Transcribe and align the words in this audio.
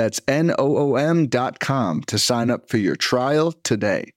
That's 0.00 0.18
N 0.26 0.50
O 0.58 0.78
O 0.78 0.96
M.com 0.96 2.04
to 2.04 2.18
sign 2.18 2.48
up 2.48 2.70
for 2.70 2.78
your 2.78 2.96
trial 2.96 3.52
today. 3.52 4.14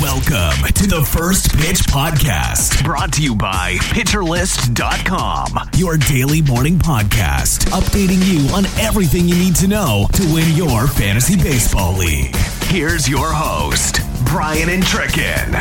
Welcome 0.00 0.72
to 0.72 0.86
the 0.86 1.06
First 1.06 1.54
Pitch 1.58 1.80
Podcast, 1.80 2.82
brought 2.82 3.12
to 3.12 3.22
you 3.22 3.34
by 3.34 3.74
PitcherList.com, 3.92 5.70
your 5.76 5.98
daily 5.98 6.40
morning 6.40 6.78
podcast, 6.78 7.66
updating 7.72 8.24
you 8.24 8.48
on 8.54 8.64
everything 8.82 9.28
you 9.28 9.34
need 9.34 9.54
to 9.56 9.68
know 9.68 10.06
to 10.14 10.22
win 10.32 10.56
your 10.56 10.86
fantasy 10.86 11.36
baseball 11.36 11.94
league. 11.94 12.34
Here's 12.68 13.06
your 13.06 13.30
host, 13.30 14.00
Brian 14.24 14.70
Entrekin. 14.70 15.54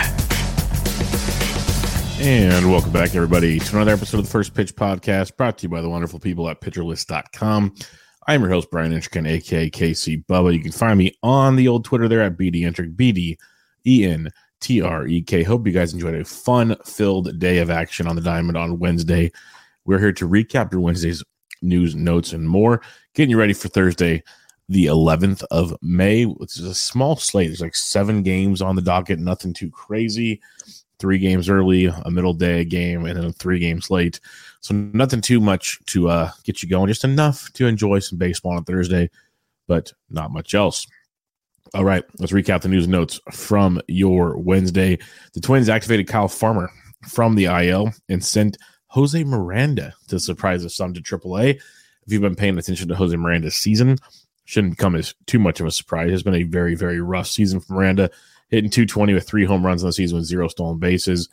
And 2.21 2.71
welcome 2.71 2.93
back, 2.93 3.15
everybody, 3.15 3.59
to 3.59 3.75
another 3.75 3.91
episode 3.91 4.19
of 4.19 4.23
the 4.23 4.31
First 4.31 4.53
Pitch 4.53 4.73
Podcast, 4.77 5.35
brought 5.35 5.57
to 5.57 5.63
you 5.63 5.69
by 5.69 5.81
the 5.81 5.89
wonderful 5.89 6.21
people 6.21 6.47
at 6.47 6.61
PitcherList.com. 6.61 7.75
I'm 8.29 8.41
your 8.41 8.51
host, 8.51 8.69
Brian 8.69 8.91
Entrekin, 8.91 9.27
aka 9.27 9.71
KC 9.71 10.23
Bubba. 10.27 10.53
You 10.53 10.61
can 10.61 10.71
find 10.71 10.99
me 10.99 11.17
on 11.23 11.55
the 11.55 11.67
old 11.67 11.83
Twitter 11.83 12.07
there 12.07 12.21
at 12.21 12.37
BD 12.37 12.61
Entrek, 12.61 12.91
BD 12.91 13.37
E 13.87 14.05
N 14.05 14.29
T 14.59 14.83
R 14.83 15.07
E 15.07 15.23
K. 15.23 15.41
Hope 15.41 15.65
you 15.65 15.73
guys 15.73 15.95
enjoyed 15.95 16.13
a 16.13 16.23
fun 16.23 16.75
filled 16.85 17.39
day 17.39 17.57
of 17.57 17.71
action 17.71 18.05
on 18.05 18.15
the 18.15 18.21
Diamond 18.21 18.55
on 18.55 18.77
Wednesday. 18.77 19.31
We're 19.85 19.97
here 19.97 20.13
to 20.13 20.29
recap 20.29 20.71
your 20.71 20.81
Wednesday's 20.81 21.23
news, 21.63 21.95
notes, 21.95 22.31
and 22.31 22.47
more. 22.47 22.83
Getting 23.15 23.31
you 23.31 23.39
ready 23.39 23.53
for 23.53 23.67
Thursday, 23.67 24.21
the 24.67 24.85
11th 24.85 25.43
of 25.49 25.75
May, 25.81 26.25
which 26.25 26.55
is 26.59 26.65
a 26.65 26.75
small 26.75 27.15
slate. 27.15 27.47
There's 27.47 27.61
like 27.61 27.75
seven 27.75 28.21
games 28.21 28.61
on 28.61 28.75
the 28.75 28.83
docket, 28.83 29.17
nothing 29.17 29.53
too 29.53 29.71
crazy. 29.71 30.39
Three 30.99 31.17
games 31.17 31.49
early, 31.49 31.85
a 31.85 32.11
middle 32.11 32.33
day 32.33 32.65
game, 32.65 33.05
and 33.05 33.17
then 33.17 33.33
three 33.33 33.59
games 33.59 33.89
late. 33.89 34.19
So 34.61 34.73
nothing 34.73 35.21
too 35.21 35.39
much 35.39 35.79
to 35.87 36.09
uh, 36.09 36.31
get 36.43 36.61
you 36.61 36.69
going, 36.69 36.87
just 36.87 37.05
enough 37.05 37.51
to 37.53 37.67
enjoy 37.67 37.99
some 37.99 38.17
baseball 38.17 38.57
on 38.57 38.65
Thursday, 38.65 39.09
but 39.67 39.93
not 40.09 40.31
much 40.31 40.53
else. 40.53 40.85
All 41.73 41.85
right, 41.85 42.03
let's 42.17 42.31
recap 42.31 42.61
the 42.61 42.67
news 42.67 42.87
notes 42.87 43.19
from 43.31 43.79
your 43.87 44.37
Wednesday. 44.37 44.97
The 45.33 45.39
Twins 45.39 45.69
activated 45.69 46.07
Kyle 46.07 46.27
Farmer 46.27 46.71
from 47.07 47.35
the 47.35 47.45
IL 47.45 47.93
and 48.09 48.23
sent 48.23 48.57
Jose 48.87 49.23
Miranda 49.23 49.93
to 50.07 50.19
surprise 50.19 50.65
of 50.65 50.71
some 50.71 50.93
to 50.93 51.01
AAA. 51.01 51.55
If 52.05 52.13
you've 52.13 52.21
been 52.23 52.35
paying 52.35 52.57
attention 52.57 52.87
to 52.87 52.95
Jose 52.95 53.15
Miranda's 53.15 53.55
season, 53.55 53.97
shouldn't 54.45 54.79
come 54.79 54.95
as 54.95 55.13
too 55.27 55.37
much 55.37 55.59
of 55.59 55.67
a 55.67 55.71
surprise. 55.71 56.11
It's 56.11 56.23
been 56.23 56.33
a 56.33 56.43
very, 56.43 56.73
very 56.73 56.99
rough 56.99 57.27
season 57.27 57.59
for 57.59 57.73
Miranda, 57.73 58.09
hitting 58.49 58.69
220 58.69 59.13
with 59.13 59.27
three 59.27 59.45
home 59.45 59.65
runs 59.65 59.83
in 59.83 59.87
the 59.87 59.93
season 59.93 60.17
with 60.17 60.25
zero 60.25 60.47
stolen 60.47 60.79
bases. 60.79 61.29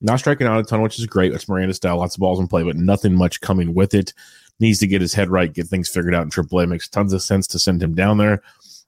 Not 0.00 0.20
striking 0.20 0.46
out 0.46 0.60
a 0.60 0.62
ton, 0.62 0.82
which 0.82 0.98
is 0.98 1.06
great. 1.06 1.32
That's 1.32 1.48
Miranda 1.48 1.74
style, 1.74 1.98
lots 1.98 2.14
of 2.14 2.20
balls 2.20 2.38
in 2.38 2.46
play, 2.46 2.62
but 2.62 2.76
nothing 2.76 3.14
much 3.14 3.40
coming 3.40 3.74
with 3.74 3.94
it. 3.94 4.12
Needs 4.60 4.78
to 4.78 4.86
get 4.86 5.00
his 5.00 5.14
head 5.14 5.30
right, 5.30 5.52
get 5.52 5.66
things 5.66 5.88
figured 5.88 6.14
out 6.14 6.22
in 6.22 6.30
AAA. 6.30 6.68
Makes 6.68 6.88
tons 6.88 7.12
of 7.12 7.22
sense 7.22 7.46
to 7.48 7.58
send 7.58 7.82
him 7.82 7.94
down 7.94 8.18
there. 8.18 8.42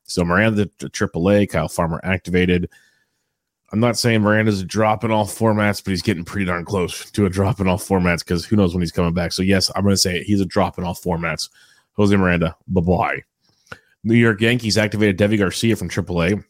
So 0.05 0.25
Miranda 0.25 0.67
to 0.79 0.89
AAA, 0.89 1.49
Kyle 1.49 1.69
Farmer 1.69 2.01
activated. 2.03 2.69
I'm 3.73 3.79
not 3.79 3.97
saying 3.97 4.23
Miranda's 4.23 4.61
a 4.61 4.65
drop 4.65 5.05
in 5.05 5.13
all 5.13 5.27
formats, 5.27 5.83
but 5.83 5.91
he's 5.91 6.03
getting 6.03 6.25
pretty 6.25 6.45
darn 6.45 6.65
close 6.65 7.09
to 7.13 7.27
a 7.27 7.31
drop 7.31 7.61
in 7.61 7.69
all 7.69 7.79
formats 7.79 8.19
because 8.19 8.45
who 8.45 8.57
knows 8.57 8.75
when 8.75 8.83
he's 8.83 8.91
coming 8.91 9.15
back. 9.15 9.31
So 9.33 9.43
yes, 9.43 9.71
I'm 9.77 9.85
going 9.85 9.95
to 9.95 9.99
say 9.99 10.25
he's 10.25 10.41
a 10.41 10.47
drop 10.47 10.77
in 10.79 10.85
all 10.85 10.95
formats. 10.95 11.49
Jose 11.93 12.15
Miranda, 12.17 12.57
bye 12.67 12.81
bye. 12.81 13.23
New 14.03 14.15
York 14.15 14.41
Yankees 14.41 14.79
activated 14.79 15.19
Deivi 15.19 15.39
Garcia 15.39 15.77
from 15.77 15.89
AAA. 15.89 16.43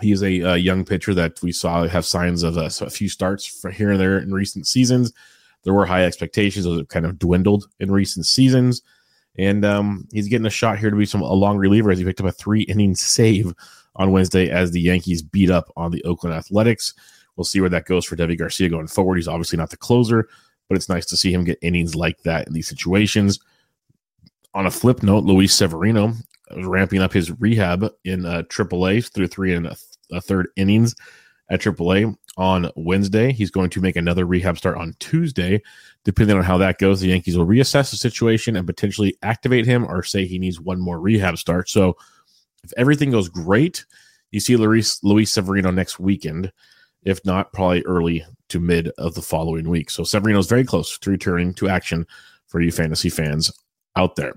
He 0.00 0.12
is 0.12 0.22
a, 0.22 0.42
uh, 0.42 0.54
young 0.54 0.84
pitcher 0.84 1.14
that 1.14 1.40
we 1.42 1.52
saw 1.52 1.86
have 1.86 2.04
signs 2.04 2.42
of 2.42 2.56
uh, 2.56 2.70
a 2.80 2.90
few 2.90 3.08
starts 3.08 3.64
here 3.72 3.90
and 3.90 4.00
there 4.00 4.18
in 4.18 4.32
recent 4.32 4.66
seasons. 4.66 5.12
There 5.62 5.74
were 5.74 5.86
high 5.86 6.04
expectations; 6.04 6.64
those 6.64 6.78
have 6.78 6.88
kind 6.88 7.06
of 7.06 7.18
dwindled 7.18 7.68
in 7.80 7.90
recent 7.90 8.26
seasons 8.26 8.82
and 9.38 9.64
um, 9.64 10.06
he's 10.12 10.28
getting 10.28 10.46
a 10.46 10.50
shot 10.50 10.78
here 10.78 10.90
to 10.90 10.96
be 10.96 11.06
some 11.06 11.22
a 11.22 11.32
long 11.32 11.56
reliever 11.56 11.90
as 11.90 11.98
he 11.98 12.04
picked 12.04 12.20
up 12.20 12.26
a 12.26 12.32
three 12.32 12.62
inning 12.62 12.94
save 12.94 13.52
on 13.96 14.12
Wednesday 14.12 14.50
as 14.50 14.70
the 14.70 14.80
Yankees 14.80 15.22
beat 15.22 15.50
up 15.50 15.72
on 15.76 15.90
the 15.90 16.02
Oakland 16.04 16.34
Athletics. 16.34 16.94
We'll 17.36 17.44
see 17.44 17.60
where 17.60 17.70
that 17.70 17.86
goes 17.86 18.04
for 18.04 18.16
Deivi 18.16 18.38
Garcia 18.38 18.68
going 18.68 18.88
forward. 18.88 19.16
He's 19.16 19.28
obviously 19.28 19.56
not 19.56 19.70
the 19.70 19.76
closer, 19.76 20.28
but 20.68 20.76
it's 20.76 20.88
nice 20.88 21.06
to 21.06 21.16
see 21.16 21.32
him 21.32 21.44
get 21.44 21.58
innings 21.62 21.94
like 21.94 22.22
that 22.22 22.46
in 22.46 22.52
these 22.52 22.68
situations. 22.68 23.40
On 24.54 24.66
a 24.66 24.70
flip 24.70 25.02
note, 25.02 25.24
Luis 25.24 25.54
Severino 25.54 26.12
is 26.50 26.66
ramping 26.66 27.00
up 27.00 27.12
his 27.12 27.30
rehab 27.40 27.90
in 28.04 28.26
uh, 28.26 28.42
AAA 28.42 29.10
through 29.12 29.28
three 29.28 29.54
and 29.54 29.68
a, 30.12 30.20
third 30.20 30.48
innings 30.56 30.94
at 31.50 31.60
AAA 31.60 32.14
on 32.36 32.70
Wednesday. 32.76 33.32
He's 33.32 33.50
going 33.50 33.70
to 33.70 33.80
make 33.80 33.96
another 33.96 34.24
rehab 34.24 34.56
start 34.56 34.76
on 34.76 34.94
Tuesday. 35.00 35.62
Depending 36.04 36.36
on 36.36 36.44
how 36.44 36.58
that 36.58 36.78
goes, 36.78 37.00
the 37.00 37.08
Yankees 37.08 37.36
will 37.36 37.46
reassess 37.46 37.90
the 37.90 37.96
situation 37.96 38.56
and 38.56 38.66
potentially 38.66 39.16
activate 39.22 39.66
him 39.66 39.84
or 39.84 40.02
say 40.02 40.24
he 40.24 40.38
needs 40.38 40.60
one 40.60 40.80
more 40.80 41.00
rehab 41.00 41.38
start. 41.38 41.68
So, 41.68 41.96
if 42.62 42.72
everything 42.76 43.10
goes 43.10 43.28
great, 43.28 43.86
you 44.30 44.40
see 44.40 44.56
Luis, 44.56 45.02
Luis 45.02 45.32
Severino 45.32 45.70
next 45.70 45.98
weekend. 45.98 46.52
If 47.02 47.24
not, 47.24 47.52
probably 47.52 47.82
early 47.84 48.24
to 48.50 48.60
mid 48.60 48.88
of 48.98 49.14
the 49.14 49.22
following 49.22 49.68
week. 49.68 49.90
So, 49.90 50.04
Severino 50.04 50.38
is 50.38 50.46
very 50.46 50.64
close 50.64 50.98
to 50.98 51.10
returning 51.10 51.54
to 51.54 51.68
action 51.68 52.06
for 52.46 52.60
you 52.60 52.70
fantasy 52.70 53.08
fans 53.08 53.52
out 53.96 54.16
there. 54.16 54.34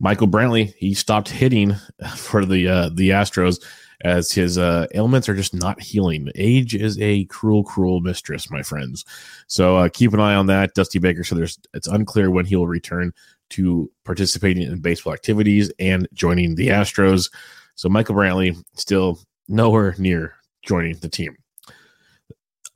Michael 0.00 0.28
Brantley, 0.28 0.74
he 0.74 0.94
stopped 0.94 1.28
hitting 1.28 1.74
for 2.16 2.44
the 2.44 2.68
uh, 2.68 2.90
the 2.92 3.10
Astros 3.10 3.64
as 4.02 4.32
his 4.32 4.58
uh, 4.58 4.86
ailments 4.94 5.28
are 5.28 5.34
just 5.34 5.54
not 5.54 5.80
healing. 5.80 6.30
Age 6.34 6.74
is 6.74 6.98
a 7.00 7.24
cruel, 7.26 7.64
cruel 7.64 8.00
mistress, 8.00 8.50
my 8.50 8.62
friends. 8.62 9.04
So 9.46 9.76
uh, 9.76 9.88
keep 9.88 10.12
an 10.12 10.20
eye 10.20 10.34
on 10.34 10.46
that. 10.46 10.74
Dusty 10.74 10.98
Baker. 10.98 11.24
So 11.24 11.34
there's 11.34 11.58
it's 11.72 11.88
unclear 11.88 12.30
when 12.30 12.46
he 12.46 12.56
will 12.56 12.66
return 12.66 13.12
to 13.50 13.90
participating 14.04 14.62
in 14.62 14.80
baseball 14.80 15.12
activities 15.12 15.70
and 15.78 16.08
joining 16.12 16.54
the 16.54 16.68
Astros. 16.68 17.30
So 17.74 17.88
Michael 17.88 18.14
Brantley 18.14 18.56
still 18.74 19.20
nowhere 19.48 19.94
near 19.98 20.34
joining 20.62 20.96
the 20.96 21.08
team. 21.08 21.36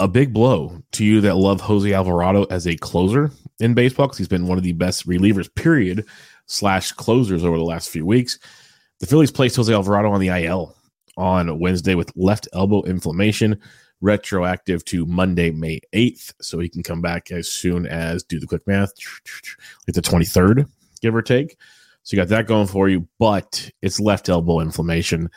A 0.01 0.07
big 0.07 0.33
blow 0.33 0.81
to 0.93 1.05
you 1.05 1.21
that 1.23 1.37
love 1.37 1.61
Jose 1.61 1.93
Alvarado 1.93 2.45
as 2.45 2.67
a 2.67 2.77
closer 2.77 3.33
in 3.59 3.75
baseball 3.75 4.07
because 4.07 4.19
he's 4.19 4.29
been 4.29 4.47
one 4.47 4.59
of 4.59 4.65
the 4.65 4.73
best 4.73 5.09
relievers, 5.09 5.53
period, 5.55 6.07
slash 6.47 6.93
closers 6.93 7.45
over 7.45 7.59
the 7.59 7.65
last 7.65 7.91
few 7.91 8.07
weeks. 8.07 8.39
The 9.01 9.07
Phillies 9.07 9.33
placed 9.33 9.57
Jose 9.57 9.73
Alvarado 9.73 10.11
on 10.11 10.21
the 10.21 10.29
IL 10.29 10.77
on 11.19 11.59
Wednesday 11.59 11.95
with 11.95 12.13
left 12.17 12.49
elbow 12.55 12.83
inflammation, 12.85 13.61
retroactive 14.01 14.85
to 14.87 15.05
Monday, 15.05 15.51
May 15.51 15.81
8th. 15.93 16.33
So 16.41 16.59
he 16.61 16.69
can 16.69 16.83
come 16.83 17.03
back 17.03 17.31
as 17.31 17.49
soon 17.49 17.87
as, 17.87 18.23
do 18.23 18.41
the 18.41 18.47
quick 18.47 18.67
math, 18.67 18.93
like 19.87 19.95
the 19.95 20.01
23rd, 20.01 20.67
give 21.03 21.15
or 21.15 21.23
take. 21.23 21.59
So 22.05 22.17
you 22.17 22.23
got 22.23 22.29
that 22.29 22.47
going 22.47 22.69
for 22.69 22.89
you, 22.89 23.07
but 23.19 23.71
it's 23.83 24.01
left 24.01 24.29
elbow 24.29 24.61
inflammation. 24.61 25.29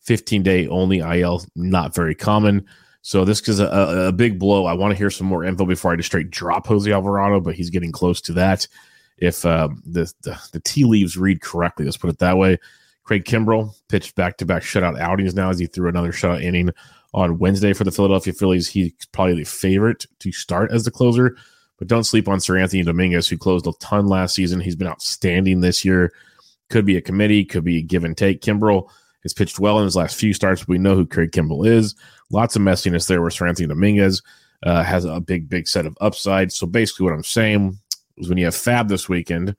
15 0.00 0.42
day 0.42 0.66
only 0.68 0.98
IL, 0.98 1.42
not 1.54 1.94
very 1.94 2.14
common. 2.14 2.66
So 3.02 3.24
this 3.24 3.46
is 3.48 3.60
a, 3.60 4.08
a, 4.08 4.12
big 4.12 4.38
blow. 4.38 4.66
I 4.66 4.72
want 4.72 4.90
to 4.90 4.98
hear 4.98 5.10
some 5.10 5.26
more 5.26 5.44
info 5.44 5.64
before 5.64 5.92
I 5.92 5.96
just 5.96 6.08
straight 6.08 6.30
drop 6.30 6.66
Jose 6.66 6.90
Alvarado, 6.90 7.40
but 7.40 7.54
he's 7.54 7.70
getting 7.70 7.92
close 7.92 8.20
to 8.22 8.32
that. 8.34 8.66
If 9.18 9.44
uh, 9.46 9.68
the, 9.84 10.12
the 10.22 10.38
the 10.52 10.60
tea 10.60 10.84
leaves 10.84 11.16
read 11.16 11.40
correctly, 11.40 11.84
let's 11.84 11.96
put 11.96 12.10
it 12.10 12.18
that 12.18 12.36
way. 12.36 12.58
Craig 13.08 13.24
Kimbrel 13.24 13.74
pitched 13.88 14.16
back 14.16 14.36
to 14.36 14.44
back 14.44 14.62
shutout 14.62 15.00
outings 15.00 15.34
now 15.34 15.48
as 15.48 15.58
he 15.58 15.64
threw 15.64 15.88
another 15.88 16.12
shutout 16.12 16.42
inning 16.42 16.68
on 17.14 17.38
Wednesday 17.38 17.72
for 17.72 17.84
the 17.84 17.90
Philadelphia 17.90 18.34
Phillies. 18.34 18.68
He's 18.68 18.92
probably 19.12 19.36
the 19.36 19.44
favorite 19.44 20.04
to 20.18 20.30
start 20.30 20.70
as 20.72 20.84
the 20.84 20.90
closer, 20.90 21.34
but 21.78 21.88
don't 21.88 22.04
sleep 22.04 22.28
on 22.28 22.36
Seranthony 22.36 22.84
Dominguez, 22.84 23.26
who 23.26 23.38
closed 23.38 23.66
a 23.66 23.72
ton 23.80 24.08
last 24.08 24.34
season. 24.34 24.60
He's 24.60 24.76
been 24.76 24.88
outstanding 24.88 25.62
this 25.62 25.86
year. 25.86 26.12
Could 26.68 26.84
be 26.84 26.98
a 26.98 27.00
committee, 27.00 27.46
could 27.46 27.64
be 27.64 27.78
a 27.78 27.82
give 27.82 28.04
and 28.04 28.14
take. 28.14 28.42
Kimbrel 28.42 28.90
has 29.22 29.32
pitched 29.32 29.58
well 29.58 29.78
in 29.78 29.86
his 29.86 29.96
last 29.96 30.16
few 30.16 30.34
starts. 30.34 30.68
We 30.68 30.76
know 30.76 30.94
who 30.94 31.06
Craig 31.06 31.32
Kimbrel 31.32 31.66
is. 31.66 31.94
Lots 32.30 32.56
of 32.56 32.62
messiness 32.62 33.08
there 33.08 33.22
where 33.22 33.30
Seranthony 33.30 33.68
Dominguez 33.68 34.20
uh, 34.64 34.82
has 34.82 35.06
a 35.06 35.18
big, 35.18 35.48
big 35.48 35.66
set 35.66 35.86
of 35.86 35.96
upside. 36.02 36.52
So 36.52 36.66
basically, 36.66 37.04
what 37.04 37.14
I'm 37.14 37.24
saying 37.24 37.78
is 38.18 38.28
when 38.28 38.36
you 38.36 38.44
have 38.44 38.54
Fab 38.54 38.90
this 38.90 39.08
weekend, 39.08 39.56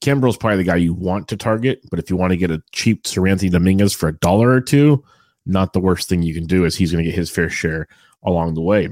Kimbrel's 0.00 0.36
probably 0.36 0.58
the 0.58 0.64
guy 0.64 0.76
you 0.76 0.94
want 0.94 1.28
to 1.28 1.36
target, 1.36 1.80
but 1.90 1.98
if 1.98 2.08
you 2.08 2.16
want 2.16 2.30
to 2.30 2.36
get 2.36 2.50
a 2.50 2.62
cheap 2.72 3.04
Seranthony 3.04 3.50
Dominguez 3.50 3.92
for 3.92 4.08
a 4.08 4.16
dollar 4.16 4.50
or 4.50 4.60
two, 4.60 5.04
not 5.46 5.72
the 5.72 5.80
worst 5.80 6.08
thing 6.08 6.22
you 6.22 6.34
can 6.34 6.46
do 6.46 6.64
is 6.64 6.76
he's 6.76 6.92
going 6.92 7.04
to 7.04 7.10
get 7.10 7.18
his 7.18 7.30
fair 7.30 7.50
share 7.50 7.86
along 8.22 8.54
the 8.54 8.62
way. 8.62 8.88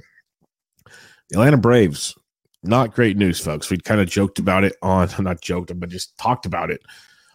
Atlanta 1.33 1.57
Braves, 1.57 2.15
not 2.63 2.95
great 2.95 3.17
news, 3.17 3.41
folks. 3.41 3.71
We 3.71 3.79
kind 3.79 4.01
of 4.01 4.09
joked 4.09 4.39
about 4.39 4.65
it 4.65 4.77
on, 4.83 5.09
not 5.19 5.41
joked, 5.41 5.79
but 5.79 5.89
just 5.89 6.17
talked 6.19 6.47
about 6.47 6.71
it 6.71 6.83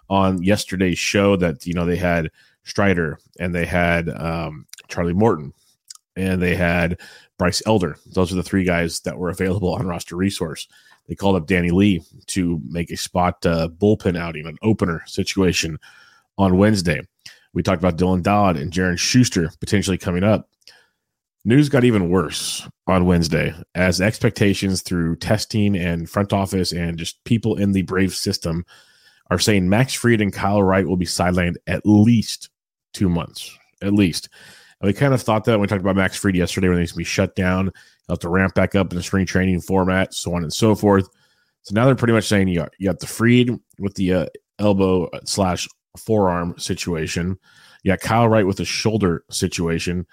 on 0.10 0.44
yesterday's 0.44 1.00
show 1.00 1.36
that 1.38 1.66
you 1.66 1.74
know 1.74 1.86
they 1.86 1.96
had 1.96 2.30
Strider 2.64 3.20
and 3.40 3.54
they 3.54 3.66
had 3.66 4.10
um, 4.10 4.68
Charlie 4.88 5.14
Morton 5.14 5.54
and 6.16 6.42
they 6.42 6.56
had 6.56 7.00
Bryce 7.38 7.62
Elder. 7.66 7.98
Those 8.14 8.32
are 8.32 8.36
the 8.36 8.44
three 8.44 8.64
guys 8.64 9.00
that 9.02 9.18
were 9.18 9.30
available 9.30 9.74
on 9.74 9.88
roster 9.88 10.16
resource. 10.16 10.68
They 11.08 11.16
called 11.16 11.36
up 11.36 11.48
Danny 11.48 11.72
Lee 11.72 12.02
to 12.28 12.62
make 12.68 12.92
a 12.92 12.98
spot 12.98 13.46
uh, 13.46 13.70
bullpen 13.70 14.18
outing, 14.18 14.48
an 14.48 14.58
opener 14.62 15.04
situation 15.06 15.78
on 16.38 16.58
Wednesday. 16.58 17.02
We 17.54 17.62
talked 17.62 17.82
about 17.82 17.98
Dylan 17.98 18.24
Dodd 18.24 18.58
and 18.58 18.72
Jaron 18.72 18.98
Shuster 18.98 19.52
potentially 19.60 19.98
coming 19.98 20.24
up. 20.24 20.50
News 21.46 21.68
got 21.68 21.84
even 21.84 22.10
worse 22.10 22.68
on 22.88 23.06
Wednesday 23.06 23.54
as 23.76 24.00
expectations 24.00 24.82
through 24.82 25.18
testing 25.18 25.76
and 25.76 26.10
front 26.10 26.32
office 26.32 26.72
and 26.72 26.98
just 26.98 27.22
people 27.26 27.58
in 27.58 27.74
the 27.74 27.82
Brave 27.82 28.16
system 28.16 28.66
are 29.30 29.40
saying 29.40 29.68
Max 29.68 29.94
Fried 29.94 30.22
and 30.22 30.32
Kyle 30.32 30.64
Wright 30.64 30.88
will 30.88 30.96
be 30.96 31.06
sidelined 31.06 31.56
at 31.68 31.86
least 31.86 32.50
two 32.94 33.10
months, 33.10 33.58
at 33.82 33.94
least. 33.94 34.30
And 34.80 34.88
we 34.88 34.94
kind 34.94 35.14
of 35.14 35.22
thought 35.22 35.44
that 35.46 35.54
when 35.54 35.62
we 35.62 35.68
talked 35.68 35.82
about 35.82 35.98
Max 35.98 36.16
Fried 36.18 36.36
yesterday, 36.36 36.70
when 36.70 36.80
he's 36.80 36.92
going 36.92 37.04
to 37.04 37.10
be 37.10 37.12
shut 37.12 37.36
down, 37.36 37.72
have 38.10 38.20
to 38.20 38.30
ramp 38.30 38.54
back 38.54 38.76
up 38.76 38.92
in 38.92 38.98
the 38.98 39.04
spring 39.04 39.26
training 39.26 39.62
format, 39.62 40.14
so 40.14 40.34
on 40.36 40.44
and 40.44 40.54
so 40.54 40.76
forth. 40.76 41.08
So 41.64 41.74
now 41.74 41.86
they're 41.86 41.96
pretty 41.96 42.14
much 42.14 42.28
saying 42.28 42.50
you 42.50 42.60
got, 42.60 42.74
you 42.78 42.88
got 42.88 43.00
the 43.00 43.08
Fried 43.08 43.58
with 43.80 43.96
the 43.96 44.14
uh, 44.14 44.26
elbow 44.60 45.10
slash 45.26 45.68
forearm 45.98 46.58
situation. 46.58 47.38
You 47.84 47.92
got 47.92 48.02
Kyle 48.02 48.28
Wright 48.28 48.46
with 48.46 48.58
the 48.58 48.66
shoulder 48.66 49.24
situation, 49.30 50.06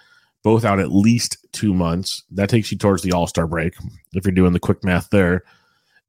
both 0.42 0.64
out 0.64 0.80
at 0.80 0.92
least 0.92 1.38
two 1.52 1.74
months. 1.74 2.22
That 2.30 2.48
takes 2.48 2.70
you 2.70 2.78
towards 2.78 3.02
the 3.02 3.12
All 3.12 3.26
Star 3.26 3.46
break 3.46 3.74
if 4.12 4.24
you're 4.24 4.32
doing 4.32 4.52
the 4.52 4.60
quick 4.60 4.84
math 4.84 5.10
there. 5.10 5.42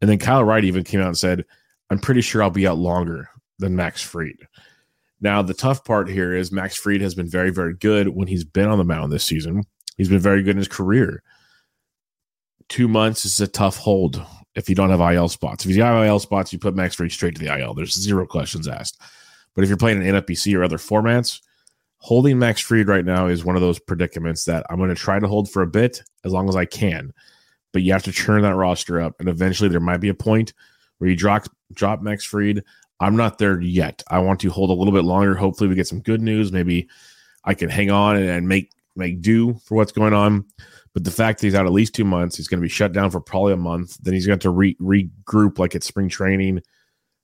And 0.02 0.10
then 0.10 0.20
Kyle 0.20 0.44
Wright 0.44 0.64
even 0.64 0.84
came 0.84 1.02
out 1.02 1.08
and 1.08 1.18
said, 1.18 1.46
I'm 1.90 2.00
pretty 2.00 2.22
sure 2.22 2.42
I'll 2.42 2.50
be 2.50 2.68
out 2.68 2.78
longer 2.78 3.30
than 3.60 3.76
Max 3.76 4.02
Fried. 4.02 4.48
Now, 5.20 5.44
the 5.44 5.54
tough 5.54 5.86
part 5.86 6.10
here 6.10 6.36
is 6.36 6.52
Max 6.52 6.76
Fried 6.76 7.02
has 7.02 7.14
been 7.14 7.30
very, 7.30 7.52
very 7.52 7.76
good 7.76 8.08
when 8.10 8.28
he's 8.28 8.44
been 8.44 8.68
on 8.68 8.80
the 8.80 8.84
mound 8.84 9.12
this 9.12 9.24
season. 9.24 9.64
He's 9.98 10.10
been 10.10 10.20
very 10.20 10.42
good 10.42 10.52
in 10.52 10.58
his 10.58 10.68
career. 10.68 11.22
Two 12.72 12.88
months 12.88 13.26
is 13.26 13.38
a 13.42 13.50
tough 13.50 13.76
hold 13.76 14.26
if 14.56 14.70
you 14.70 14.76
don't 14.76 14.92
have 14.92 15.02
IL 15.02 15.28
spots. 15.28 15.66
If 15.66 15.76
you 15.76 15.84
have 15.84 16.06
IL 16.06 16.20
spots, 16.20 16.54
you 16.54 16.58
put 16.58 16.74
Max 16.74 16.96
Fried 16.96 17.12
straight 17.12 17.36
to 17.36 17.44
the 17.44 17.60
IL. 17.60 17.74
There's 17.74 18.00
zero 18.00 18.26
questions 18.26 18.66
asked. 18.66 18.98
But 19.54 19.64
if 19.64 19.68
you're 19.68 19.78
playing 19.78 20.02
an 20.02 20.16
NFBC 20.16 20.58
or 20.58 20.64
other 20.64 20.78
formats, 20.78 21.42
holding 21.98 22.40
Max 22.40 22.62
Fried 22.62 22.88
right 22.88 23.04
now 23.04 23.28
is 23.28 23.44
one 23.44 23.58
of 23.58 23.62
those 23.62 23.78
predicaments 23.78 24.46
that 24.46 24.66
I'm 24.70 24.78
going 24.78 24.88
to 24.88 24.96
try 24.96 25.20
to 25.20 25.28
hold 25.28 25.52
for 25.52 25.64
a 25.64 25.68
bit 25.68 26.02
as 26.24 26.32
long 26.32 26.48
as 26.48 26.56
I 26.56 26.64
can. 26.64 27.12
But 27.74 27.82
you 27.82 27.92
have 27.92 28.04
to 28.04 28.14
churn 28.14 28.42
that 28.44 28.56
roster 28.56 29.02
up, 29.02 29.20
and 29.20 29.28
eventually 29.28 29.68
there 29.68 29.82
might 29.82 29.98
be 29.98 30.08
a 30.08 30.14
point 30.14 30.54
where 31.00 31.10
you 31.10 31.18
drop 31.18 31.48
drop 31.74 32.02
Max 32.02 32.24
Fried. 32.24 32.64
I'm 33.02 33.18
not 33.18 33.38
there 33.38 33.60
yet. 33.60 34.02
I 34.08 34.20
want 34.20 34.40
to 34.40 34.50
hold 34.50 34.70
a 34.70 34.74
little 34.74 34.94
bit 34.94 35.04
longer. 35.04 35.36
Hopefully, 35.36 35.68
we 35.68 35.76
get 35.76 35.88
some 35.88 36.00
good 36.00 36.22
news. 36.22 36.54
Maybe 36.54 36.88
I 37.44 37.54
can 37.54 37.70
hang 37.70 37.92
on 37.92 38.16
and 38.16 38.48
make 38.48 38.72
make 38.96 39.22
do 39.22 39.56
for 39.66 39.76
what's 39.76 39.92
going 39.92 40.14
on. 40.14 40.46
But 40.94 41.04
the 41.04 41.12
fact 41.12 41.40
that 41.40 41.48
he's 41.48 41.56
out 41.56 41.66
at 41.66 41.72
least 41.72 41.96
two 41.96 42.04
months, 42.04 42.36
he's 42.36 42.48
going 42.48 42.60
to 42.60 42.66
be 42.66 42.70
shut 42.70 42.92
down 42.92 43.12
for 43.12 43.22
probably 43.22 43.54
a 43.54 43.58
month. 43.58 43.98
Then 44.02 44.14
he's 44.14 44.28
going 44.28 44.40
to 44.40 44.50
re- 44.50 44.78
regroup 44.82 45.58
like 45.58 45.76
it's 45.76 45.88
spring 45.88 46.10
training 46.10 46.62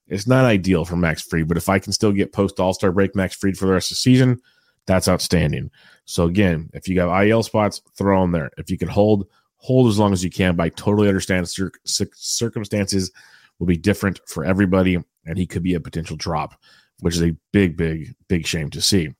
it's 0.08 0.26
not 0.26 0.44
ideal 0.44 0.84
for 0.84 0.96
Max 0.96 1.22
Fried, 1.22 1.48
but 1.48 1.56
if 1.56 1.68
I 1.68 1.78
can 1.78 1.92
still 1.92 2.12
get 2.12 2.32
post 2.32 2.58
All 2.58 2.72
Star 2.72 2.90
break 2.92 3.14
Max 3.14 3.34
Fried 3.36 3.56
for 3.56 3.66
the 3.66 3.72
rest 3.72 3.90
of 3.90 3.96
the 3.96 4.00
season, 4.00 4.40
that's 4.86 5.08
outstanding. 5.08 5.70
So 6.06 6.24
again, 6.24 6.70
if 6.72 6.88
you 6.88 6.94
got 6.94 7.22
IL 7.22 7.42
spots, 7.42 7.82
throw 7.96 8.22
them 8.22 8.32
there. 8.32 8.50
If 8.56 8.70
you 8.70 8.78
can 8.78 8.88
hold, 8.88 9.26
hold 9.56 9.88
as 9.88 9.98
long 9.98 10.12
as 10.12 10.24
you 10.24 10.30
can. 10.30 10.56
But 10.56 10.64
I 10.64 10.68
totally 10.70 11.08
understand 11.08 11.48
cir- 11.48 11.72
circumstances 11.84 13.12
will 13.58 13.66
be 13.66 13.76
different 13.76 14.20
for 14.26 14.44
everybody, 14.44 14.98
and 15.26 15.36
he 15.36 15.46
could 15.46 15.62
be 15.62 15.74
a 15.74 15.80
potential 15.80 16.16
drop, 16.16 16.58
which 17.00 17.14
is 17.14 17.22
a 17.22 17.36
big, 17.52 17.76
big, 17.76 18.14
big 18.28 18.46
shame 18.46 18.70
to 18.70 18.80
see. 18.80 19.10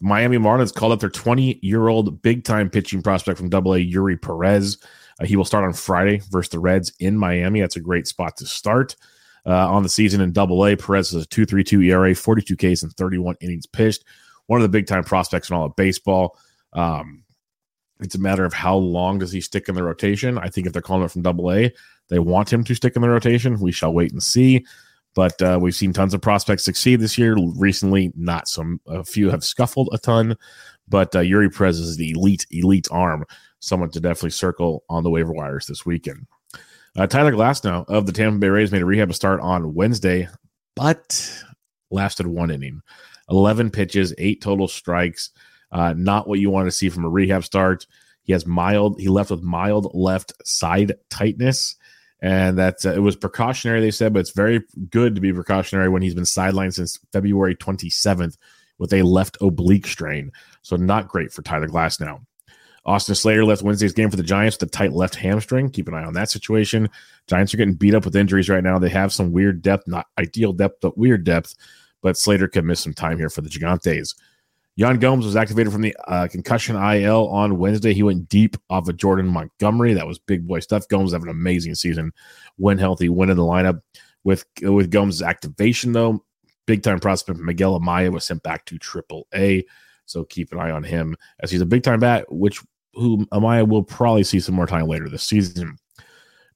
Miami 0.00 0.38
Marlins 0.38 0.74
called 0.74 0.92
up 0.92 1.00
their 1.00 1.10
20 1.10 1.60
year 1.62 1.88
old 1.88 2.20
big 2.22 2.44
time 2.44 2.68
pitching 2.68 3.02
prospect 3.02 3.38
from 3.38 3.48
Double 3.48 3.74
A, 3.74 3.78
Eury 3.78 4.20
Perez. 4.20 4.78
Uh, 5.20 5.26
he 5.26 5.36
will 5.36 5.44
start 5.44 5.64
on 5.64 5.72
Friday 5.72 6.20
versus 6.30 6.50
the 6.50 6.58
Reds 6.58 6.92
in 6.98 7.16
Miami. 7.16 7.60
That's 7.60 7.76
a 7.76 7.80
great 7.80 8.06
spot 8.06 8.36
to 8.38 8.46
start 8.46 8.96
uh, 9.46 9.70
on 9.70 9.82
the 9.82 9.88
season 9.88 10.20
in 10.20 10.32
Double 10.32 10.64
A. 10.66 10.76
Perez 10.76 11.10
has 11.10 11.24
a 11.24 11.28
2.32 11.28 11.86
ERA, 11.86 12.14
42 12.14 12.56
Ks, 12.56 12.82
and 12.82 12.92
31 12.94 13.36
innings 13.40 13.66
pitched. 13.66 14.04
One 14.46 14.60
of 14.60 14.62
the 14.62 14.68
big 14.68 14.86
time 14.86 15.04
prospects 15.04 15.50
in 15.50 15.56
all 15.56 15.66
of 15.66 15.76
baseball. 15.76 16.38
Um, 16.72 17.24
it's 18.00 18.14
a 18.14 18.20
matter 18.20 18.44
of 18.44 18.52
how 18.52 18.76
long 18.76 19.18
does 19.18 19.32
he 19.32 19.40
stick 19.40 19.68
in 19.68 19.74
the 19.74 19.82
rotation. 19.82 20.36
I 20.38 20.48
think 20.48 20.66
if 20.66 20.72
they're 20.72 20.82
calling 20.82 21.04
it 21.04 21.10
from 21.10 21.22
Double 21.22 21.52
A, 21.52 21.72
they 22.08 22.18
want 22.18 22.52
him 22.52 22.64
to 22.64 22.74
stick 22.74 22.96
in 22.96 23.02
the 23.02 23.08
rotation. 23.08 23.60
We 23.60 23.72
shall 23.72 23.94
wait 23.94 24.12
and 24.12 24.22
see. 24.22 24.66
But 25.14 25.40
uh, 25.40 25.58
we've 25.60 25.74
seen 25.74 25.92
tons 25.92 26.12
of 26.12 26.20
prospects 26.20 26.64
succeed 26.64 27.00
this 27.00 27.16
year. 27.16 27.36
Recently, 27.56 28.12
not 28.16 28.48
some. 28.48 28.80
A 28.86 29.04
few 29.04 29.30
have 29.30 29.44
scuffled 29.44 29.88
a 29.92 29.98
ton, 29.98 30.36
but 30.88 31.14
uh, 31.14 31.20
Eury 31.20 31.54
Perez 31.54 31.78
is 31.78 31.96
the 31.96 32.10
elite, 32.10 32.46
elite 32.50 32.88
arm. 32.90 33.24
Someone 33.60 33.90
to 33.90 34.00
definitely 34.00 34.30
circle 34.30 34.84
on 34.88 35.04
the 35.04 35.10
waiver 35.10 35.32
wires 35.32 35.66
this 35.66 35.86
weekend. 35.86 36.26
Uh, 36.96 37.06
Tyler 37.06 37.32
Glasnow 37.32 37.84
of 37.88 38.06
the 38.06 38.12
Tampa 38.12 38.38
Bay 38.38 38.48
Rays 38.48 38.70
made 38.70 38.82
a 38.82 38.86
rehab 38.86 39.12
start 39.14 39.40
on 39.40 39.74
Wednesday, 39.74 40.28
but 40.76 41.44
lasted 41.90 42.26
one 42.26 42.50
inning, 42.50 42.82
11 43.30 43.70
pitches, 43.70 44.14
eight 44.18 44.40
total 44.40 44.68
strikes. 44.68 45.30
Uh, 45.72 45.94
not 45.96 46.28
what 46.28 46.38
you 46.38 46.50
want 46.50 46.66
to 46.66 46.72
see 46.72 46.88
from 46.88 47.04
a 47.04 47.08
rehab 47.08 47.42
start. 47.42 47.86
He 48.22 48.32
has 48.32 48.46
mild, 48.46 49.00
he 49.00 49.08
left 49.08 49.30
with 49.30 49.42
mild 49.42 49.90
left 49.92 50.32
side 50.44 50.94
tightness. 51.10 51.76
And 52.24 52.56
that 52.56 52.86
uh, 52.86 52.92
it 52.94 53.00
was 53.00 53.16
precautionary, 53.16 53.82
they 53.82 53.90
said, 53.90 54.14
but 54.14 54.20
it's 54.20 54.30
very 54.30 54.62
good 54.88 55.14
to 55.14 55.20
be 55.20 55.30
precautionary 55.30 55.90
when 55.90 56.00
he's 56.00 56.14
been 56.14 56.24
sidelined 56.24 56.72
since 56.72 56.98
February 57.12 57.54
27th 57.54 58.38
with 58.78 58.94
a 58.94 59.02
left 59.02 59.36
oblique 59.42 59.86
strain. 59.86 60.32
So, 60.62 60.76
not 60.76 61.06
great 61.06 61.34
for 61.34 61.42
Tyler 61.42 61.68
Glasnow. 61.68 62.24
Austin 62.86 63.14
Slater 63.14 63.44
left 63.44 63.60
Wednesday's 63.60 63.92
game 63.92 64.08
for 64.08 64.16
the 64.16 64.22
Giants 64.22 64.56
with 64.58 64.70
a 64.70 64.72
tight 64.72 64.94
left 64.94 65.16
hamstring. 65.16 65.68
Keep 65.68 65.88
an 65.88 65.92
eye 65.92 66.04
on 66.04 66.14
that 66.14 66.30
situation. 66.30 66.88
Giants 67.26 67.52
are 67.52 67.58
getting 67.58 67.74
beat 67.74 67.94
up 67.94 68.06
with 68.06 68.16
injuries 68.16 68.48
right 68.48 68.64
now. 68.64 68.78
They 68.78 68.88
have 68.88 69.12
some 69.12 69.30
weird 69.30 69.60
depth, 69.60 69.86
not 69.86 70.06
ideal 70.18 70.54
depth, 70.54 70.78
but 70.80 70.96
weird 70.96 71.24
depth. 71.24 71.54
But 72.00 72.16
Slater 72.16 72.48
could 72.48 72.64
miss 72.64 72.80
some 72.80 72.94
time 72.94 73.18
here 73.18 73.28
for 73.28 73.42
the 73.42 73.50
Gigantes. 73.50 74.14
Yan 74.76 74.98
Gomes 74.98 75.24
was 75.24 75.36
activated 75.36 75.72
from 75.72 75.82
the 75.82 75.94
uh, 76.08 76.26
concussion 76.26 76.74
IL 76.76 77.28
on 77.28 77.58
Wednesday. 77.58 77.94
He 77.94 78.02
went 78.02 78.28
deep 78.28 78.56
off 78.70 78.88
of 78.88 78.96
Jordan 78.96 79.28
Montgomery. 79.28 79.94
That 79.94 80.06
was 80.06 80.18
big 80.18 80.46
boy 80.46 80.60
stuff. 80.60 80.88
Gomes 80.88 81.12
having 81.12 81.28
an 81.28 81.34
amazing 81.34 81.76
season 81.76 82.12
when 82.56 82.78
healthy, 82.78 83.08
when 83.08 83.30
in 83.30 83.36
the 83.36 83.42
lineup. 83.42 83.80
With 84.24 84.44
with 84.62 84.90
Gomes' 84.90 85.20
activation, 85.20 85.92
though, 85.92 86.24
big 86.66 86.82
time 86.82 86.98
prospect 86.98 87.38
Miguel 87.38 87.78
Amaya 87.78 88.10
was 88.10 88.24
sent 88.24 88.42
back 88.42 88.64
to 88.66 88.78
Triple 88.78 89.26
A. 89.34 89.64
So 90.06 90.24
keep 90.24 90.50
an 90.52 90.58
eye 90.58 90.70
on 90.70 90.82
him 90.82 91.14
as 91.40 91.50
he's 91.50 91.60
a 91.60 91.66
big 91.66 91.82
time 91.82 92.00
bat, 92.00 92.24
which 92.30 92.60
who 92.94 93.26
Amaya 93.26 93.68
will 93.68 93.82
probably 93.82 94.24
see 94.24 94.40
some 94.40 94.54
more 94.54 94.66
time 94.66 94.86
later 94.86 95.08
this 95.08 95.24
season. 95.24 95.76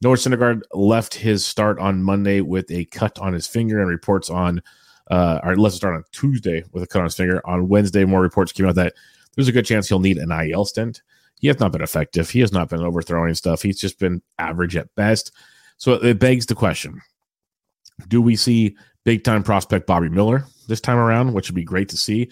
Noah 0.00 0.16
Syndergaard 0.16 0.62
left 0.72 1.14
his 1.14 1.44
start 1.44 1.78
on 1.78 2.02
Monday 2.02 2.40
with 2.40 2.70
a 2.70 2.84
cut 2.86 3.18
on 3.18 3.32
his 3.32 3.46
finger 3.46 3.80
and 3.80 3.88
reports 3.88 4.30
on, 4.30 4.62
uh, 5.10 5.40
or 5.42 5.56
let's 5.56 5.76
start 5.76 5.94
on 5.94 6.04
Tuesday 6.12 6.64
with 6.72 6.82
a 6.82 6.86
cut 6.86 7.00
on 7.00 7.04
his 7.04 7.16
finger. 7.16 7.40
On 7.46 7.68
Wednesday, 7.68 8.04
more 8.04 8.20
reports 8.20 8.52
came 8.52 8.66
out 8.66 8.74
that 8.76 8.94
there's 9.34 9.48
a 9.48 9.52
good 9.52 9.66
chance 9.66 9.88
he'll 9.88 10.00
need 10.00 10.18
an 10.18 10.32
IL 10.32 10.64
stint. 10.64 11.02
He 11.40 11.46
has 11.48 11.60
not 11.60 11.72
been 11.72 11.82
effective. 11.82 12.28
He 12.28 12.40
has 12.40 12.52
not 12.52 12.68
been 12.68 12.82
overthrowing 12.82 13.34
stuff. 13.34 13.62
He's 13.62 13.80
just 13.80 13.98
been 13.98 14.22
average 14.38 14.76
at 14.76 14.94
best. 14.96 15.32
So 15.76 15.92
it 15.94 16.18
begs 16.18 16.46
the 16.46 16.54
question 16.54 17.00
do 18.06 18.22
we 18.22 18.36
see 18.36 18.76
big 19.04 19.24
time 19.24 19.42
prospect 19.42 19.86
Bobby 19.86 20.08
Miller 20.08 20.44
this 20.68 20.80
time 20.80 20.98
around, 20.98 21.32
which 21.32 21.48
would 21.48 21.56
be 21.56 21.64
great 21.64 21.88
to 21.88 21.96
see? 21.96 22.30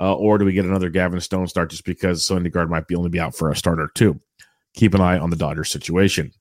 Uh, 0.00 0.14
or 0.14 0.38
do 0.38 0.44
we 0.44 0.52
get 0.52 0.64
another 0.64 0.90
Gavin 0.90 1.20
Stone 1.20 1.46
start 1.46 1.70
just 1.70 1.84
because 1.84 2.28
Syndergaard 2.28 2.68
might 2.68 2.88
be 2.88 2.96
only 2.96 3.10
be 3.10 3.20
out 3.20 3.34
for 3.34 3.50
a 3.50 3.56
starter 3.56 3.90
too? 3.94 4.20
Keep 4.74 4.94
an 4.94 5.00
eye 5.00 5.18
on 5.18 5.30
the 5.30 5.36
Dodgers 5.36 5.70
situation. 5.70 6.32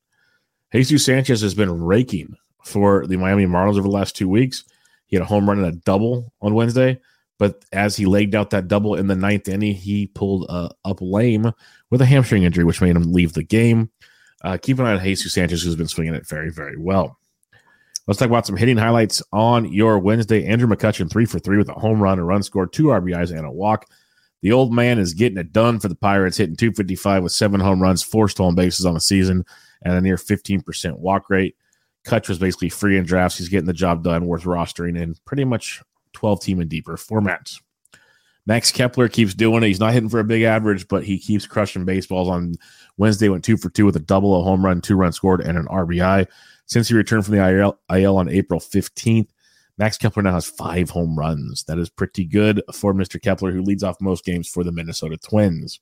Jesus 0.74 1.06
Sanchez 1.06 1.42
has 1.42 1.54
been 1.54 1.84
raking 1.84 2.36
for 2.64 3.06
the 3.06 3.18
Miami 3.18 3.46
Marlins 3.46 3.78
over 3.78 3.84
the 3.84 3.90
last 3.90 4.16
two 4.16 4.28
weeks. 4.28 4.64
He 5.14 5.18
had 5.18 5.22
a 5.22 5.28
home 5.28 5.48
run 5.48 5.60
and 5.60 5.68
a 5.68 5.78
double 5.78 6.34
on 6.42 6.56
Wednesday, 6.56 7.00
but 7.38 7.64
as 7.72 7.96
he 7.96 8.08
legged 8.08 8.34
out 8.34 8.50
that 8.50 8.68
double 8.68 8.96
in 8.96 9.06
the 9.06 9.16
ninth 9.16 9.48
inning, 9.48 9.76
he 9.76 10.08
pulled 10.08 10.48
uh, 10.50 10.70
up 10.86 10.98
lame 11.02 11.52
with 11.92 12.02
a 12.02 12.06
hamstring 12.08 12.42
injury, 12.42 12.64
which 12.64 12.82
made 12.82 12.96
him 12.96 13.14
leave 13.14 13.34
the 13.34 13.44
game. 13.44 13.92
Uh, 14.44 14.58
keep 14.60 14.80
an 14.80 14.88
eye 14.88 14.94
on 14.94 15.04
Jesus 15.04 15.32
Sanchez, 15.32 15.62
who's 15.62 15.76
been 15.76 15.88
swinging 15.88 16.16
it 16.16 16.28
very, 16.28 16.50
very 16.50 16.78
well. 16.78 17.20
Let's 18.08 18.20
talk 18.20 18.28
about 18.28 18.48
some 18.48 18.58
hitting 18.58 18.76
highlights 18.76 19.22
on 19.32 19.72
your 19.72 20.00
Wednesday. 20.00 20.48
Andrew 20.48 20.68
McCutchen, 20.68 21.12
three 21.12 21.26
for 21.26 21.38
three 21.38 21.60
with 21.60 21.70
a 21.70 21.74
home 21.74 22.02
run, 22.02 22.18
a 22.18 22.24
run 22.24 22.42
scored, 22.42 22.74
two 22.74 22.86
RBIs, 22.86 23.30
and 23.30 23.46
a 23.46 23.52
walk. 23.52 23.86
The 24.42 24.52
old 24.52 24.74
man 24.74 24.98
is 24.98 25.14
getting 25.14 25.38
it 25.38 25.54
done 25.54 25.80
for 25.80 25.90
the 25.90 25.96
Pirates, 25.96 26.38
hitting 26.38 26.56
255 26.56 27.22
with 27.22 27.34
seven 27.34 27.60
home 27.60 27.84
runs, 27.84 28.02
four 28.02 28.30
stolen 28.30 28.56
bases 28.56 28.88
on 28.88 28.96
the 28.96 29.00
season, 29.00 29.46
and 29.84 29.94
a 29.94 30.02
near 30.02 30.16
15% 30.16 30.98
walk 30.98 31.30
rate. 31.30 31.56
Kutch 32.06 32.28
was 32.28 32.40
basically 32.40 32.70
free 32.70 32.98
in 32.98 33.06
drafts. 33.06 33.38
He's 33.38 33.50
getting 33.50 33.66
the 33.66 33.74
job 33.74 34.04
done, 34.04 34.26
worth 34.26 34.44
rostering 34.44 35.00
in 35.00 35.16
pretty 35.26 35.46
much 35.46 35.82
12 36.14 36.42
team 36.42 36.60
and 36.60 36.70
deeper 36.70 36.98
formats. 36.98 37.62
Max 38.46 38.72
Kepler 38.72 39.08
keeps 39.08 39.34
doing 39.34 39.64
it. 39.64 39.68
He's 39.68 39.80
not 39.80 39.94
hitting 39.94 40.10
for 40.10 40.20
a 40.20 40.26
big 40.26 40.44
average, 40.44 40.88
but 40.90 41.06
he 41.06 41.18
keeps 41.18 41.48
crushing 41.48 41.86
baseballs. 41.86 42.28
On 42.28 42.56
Wednesday, 42.98 43.30
went 43.30 43.46
two 43.46 43.56
for 43.56 43.70
two 43.70 43.86
with 43.86 43.96
a 43.96 44.02
double, 44.02 44.40
a 44.40 44.44
home 44.44 44.66
run, 44.66 44.82
two 44.82 44.98
runs 44.98 45.16
scored, 45.16 45.40
and 45.40 45.58
an 45.58 45.66
RBI. 45.68 46.28
Since 46.66 46.90
he 46.90 46.96
returned 46.96 47.26
from 47.26 47.36
the 47.36 47.50
IL, 47.50 47.80
IL 47.90 48.18
on 48.18 48.28
April 48.28 48.60
15th, 48.60 49.30
Max 49.78 49.98
Kepler 49.98 50.24
now 50.24 50.34
has 50.34 50.46
five 50.46 50.90
home 50.90 51.18
runs. 51.18 51.64
That 51.64 51.80
is 51.80 51.90
pretty 51.90 52.26
good 52.26 52.62
for 52.74 52.94
Mr. 52.94 53.22
Kepler, 53.22 53.52
who 53.52 53.62
leads 53.62 53.84
off 53.84 54.02
most 54.02 54.26
games 54.26 54.48
for 54.48 54.64
the 54.64 54.72
Minnesota 54.72 55.18
Twins. 55.18 55.80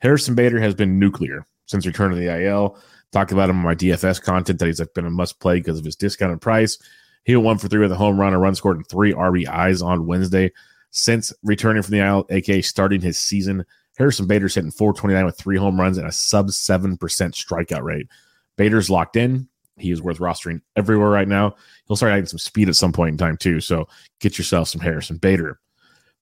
Harrison 0.00 0.34
Bader 0.34 0.60
has 0.60 0.74
been 0.74 0.98
nuclear 0.98 1.46
since 1.68 1.86
returning 1.86 2.18
to 2.18 2.24
the 2.24 2.44
IL. 2.44 2.76
Talked 3.12 3.32
about 3.32 3.48
him 3.48 3.58
on 3.58 3.64
my 3.64 3.74
DFS 3.74 4.20
content 4.20 4.58
that 4.58 4.66
he's 4.66 4.80
been 4.94 5.06
a 5.06 5.10
must 5.10 5.40
play 5.40 5.58
because 5.58 5.78
of 5.78 5.84
his 5.84 5.96
discounted 5.96 6.40
price. 6.40 6.78
He 7.24 7.36
one 7.36 7.58
for 7.58 7.68
three 7.68 7.80
with 7.80 7.92
a 7.92 7.96
home 7.96 8.18
run, 8.18 8.34
a 8.34 8.38
run 8.38 8.54
scored, 8.54 8.76
and 8.76 8.86
three 8.88 9.12
RBIs 9.12 9.84
on 9.84 10.06
Wednesday. 10.06 10.50
Since 10.90 11.32
returning 11.42 11.82
from 11.82 11.92
the 11.92 12.00
IL, 12.00 12.26
aka 12.30 12.62
starting 12.62 13.00
his 13.00 13.18
season, 13.18 13.64
Harrison 13.98 14.26
Bader's 14.26 14.54
hitting 14.54 14.70
429 14.70 15.24
with 15.24 15.36
three 15.36 15.56
home 15.56 15.78
runs 15.78 15.98
and 15.98 16.06
a 16.06 16.12
sub 16.12 16.48
7% 16.48 16.98
strikeout 16.98 17.82
rate. 17.82 18.08
Bader's 18.56 18.88
locked 18.88 19.16
in. 19.16 19.48
He 19.76 19.90
is 19.90 20.02
worth 20.02 20.18
rostering 20.18 20.60
everywhere 20.76 21.10
right 21.10 21.28
now. 21.28 21.54
He'll 21.86 21.96
start 21.96 22.12
adding 22.12 22.26
some 22.26 22.38
speed 22.38 22.68
at 22.68 22.76
some 22.76 22.92
point 22.92 23.12
in 23.12 23.18
time, 23.18 23.36
too. 23.36 23.60
So 23.60 23.88
get 24.20 24.38
yourself 24.38 24.68
some 24.68 24.80
Harrison 24.80 25.18
Bader. 25.18 25.60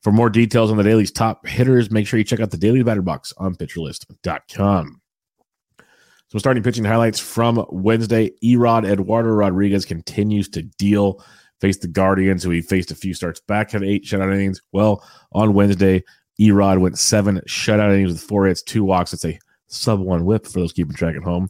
For 0.02 0.12
more 0.12 0.30
details 0.30 0.70
on 0.70 0.76
the 0.76 0.82
daily's 0.82 1.10
top 1.10 1.46
hitters, 1.46 1.90
make 1.90 2.06
sure 2.06 2.18
you 2.18 2.24
check 2.24 2.40
out 2.40 2.50
the 2.50 2.56
daily 2.56 2.82
batter 2.82 3.02
box 3.02 3.32
on 3.38 3.54
pitcherlist.com. 3.54 5.00
So, 6.36 6.40
starting 6.40 6.62
pitching 6.62 6.84
highlights 6.84 7.18
from 7.18 7.64
Wednesday, 7.70 8.30
Erod 8.44 8.86
Eduardo 8.86 9.30
Rodriguez 9.30 9.86
continues 9.86 10.50
to 10.50 10.60
deal. 10.64 11.24
Faced 11.62 11.80
the 11.80 11.88
Guardians, 11.88 12.42
who 12.42 12.50
he 12.50 12.60
faced 12.60 12.90
a 12.90 12.94
few 12.94 13.14
starts 13.14 13.40
back, 13.40 13.70
had 13.70 13.82
eight 13.82 14.04
shutout 14.04 14.34
innings. 14.34 14.60
Well, 14.70 15.02
on 15.32 15.54
Wednesday, 15.54 16.04
Erod 16.38 16.78
went 16.78 16.98
seven 16.98 17.40
shutout 17.48 17.94
innings 17.94 18.12
with 18.12 18.20
four 18.20 18.44
hits, 18.44 18.60
two 18.60 18.84
walks. 18.84 19.14
It's 19.14 19.24
a 19.24 19.38
sub 19.68 20.00
one 20.00 20.26
whip 20.26 20.46
for 20.46 20.60
those 20.60 20.74
keeping 20.74 20.92
track 20.94 21.16
at 21.16 21.22
home, 21.22 21.48